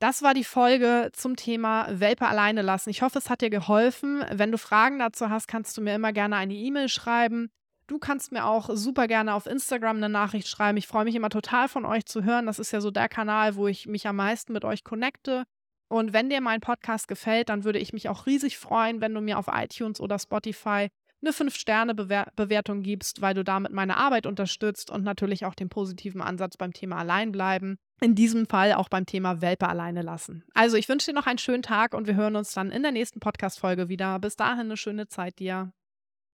Das 0.00 0.22
war 0.22 0.32
die 0.32 0.44
Folge 0.44 1.10
zum 1.12 1.34
Thema 1.34 1.88
Welpe 1.90 2.26
alleine 2.28 2.62
lassen. 2.62 2.90
Ich 2.90 3.02
hoffe, 3.02 3.18
es 3.18 3.28
hat 3.28 3.40
dir 3.40 3.50
geholfen. 3.50 4.24
Wenn 4.30 4.52
du 4.52 4.58
Fragen 4.58 5.00
dazu 5.00 5.28
hast, 5.28 5.48
kannst 5.48 5.76
du 5.76 5.80
mir 5.80 5.94
immer 5.96 6.12
gerne 6.12 6.36
eine 6.36 6.54
E-Mail 6.54 6.88
schreiben. 6.88 7.50
Du 7.88 7.98
kannst 7.98 8.30
mir 8.30 8.44
auch 8.44 8.70
super 8.74 9.08
gerne 9.08 9.34
auf 9.34 9.46
Instagram 9.46 9.96
eine 9.96 10.08
Nachricht 10.08 10.46
schreiben. 10.46 10.78
Ich 10.78 10.86
freue 10.86 11.04
mich 11.04 11.16
immer 11.16 11.30
total 11.30 11.68
von 11.68 11.84
euch 11.84 12.06
zu 12.06 12.22
hören. 12.22 12.46
Das 12.46 12.60
ist 12.60 12.70
ja 12.70 12.80
so 12.80 12.92
der 12.92 13.08
Kanal, 13.08 13.56
wo 13.56 13.66
ich 13.66 13.86
mich 13.86 14.06
am 14.06 14.16
meisten 14.16 14.52
mit 14.52 14.64
euch 14.64 14.84
connecte. 14.84 15.44
Und 15.88 16.12
wenn 16.12 16.30
dir 16.30 16.42
mein 16.42 16.60
Podcast 16.60 17.08
gefällt, 17.08 17.48
dann 17.48 17.64
würde 17.64 17.78
ich 17.80 17.92
mich 17.92 18.08
auch 18.08 18.26
riesig 18.26 18.58
freuen, 18.58 19.00
wenn 19.00 19.14
du 19.14 19.20
mir 19.20 19.38
auf 19.38 19.46
iTunes 19.50 20.00
oder 20.00 20.18
Spotify 20.18 20.88
eine 21.22 21.32
5-Sterne-Bewertung 21.32 22.82
gibst, 22.82 23.20
weil 23.20 23.34
du 23.34 23.42
damit 23.42 23.72
meine 23.72 23.96
Arbeit 23.96 24.26
unterstützt 24.26 24.90
und 24.90 25.02
natürlich 25.02 25.44
auch 25.44 25.54
den 25.54 25.70
positiven 25.70 26.20
Ansatz 26.20 26.56
beim 26.56 26.72
Thema 26.72 26.98
Alleinbleiben. 26.98 27.78
In 28.00 28.14
diesem 28.14 28.46
Fall 28.46 28.74
auch 28.74 28.88
beim 28.88 29.06
Thema 29.06 29.40
Welpe 29.40 29.68
alleine 29.68 30.02
lassen. 30.02 30.44
Also 30.54 30.76
ich 30.76 30.88
wünsche 30.88 31.10
dir 31.10 31.14
noch 31.14 31.26
einen 31.26 31.38
schönen 31.38 31.62
Tag 31.62 31.94
und 31.94 32.06
wir 32.06 32.14
hören 32.14 32.36
uns 32.36 32.52
dann 32.52 32.70
in 32.70 32.82
der 32.82 32.92
nächsten 32.92 33.20
Podcast-Folge 33.20 33.88
wieder. 33.88 34.18
Bis 34.20 34.36
dahin 34.36 34.66
eine 34.66 34.76
schöne 34.76 35.08
Zeit 35.08 35.38
dir. 35.38 35.72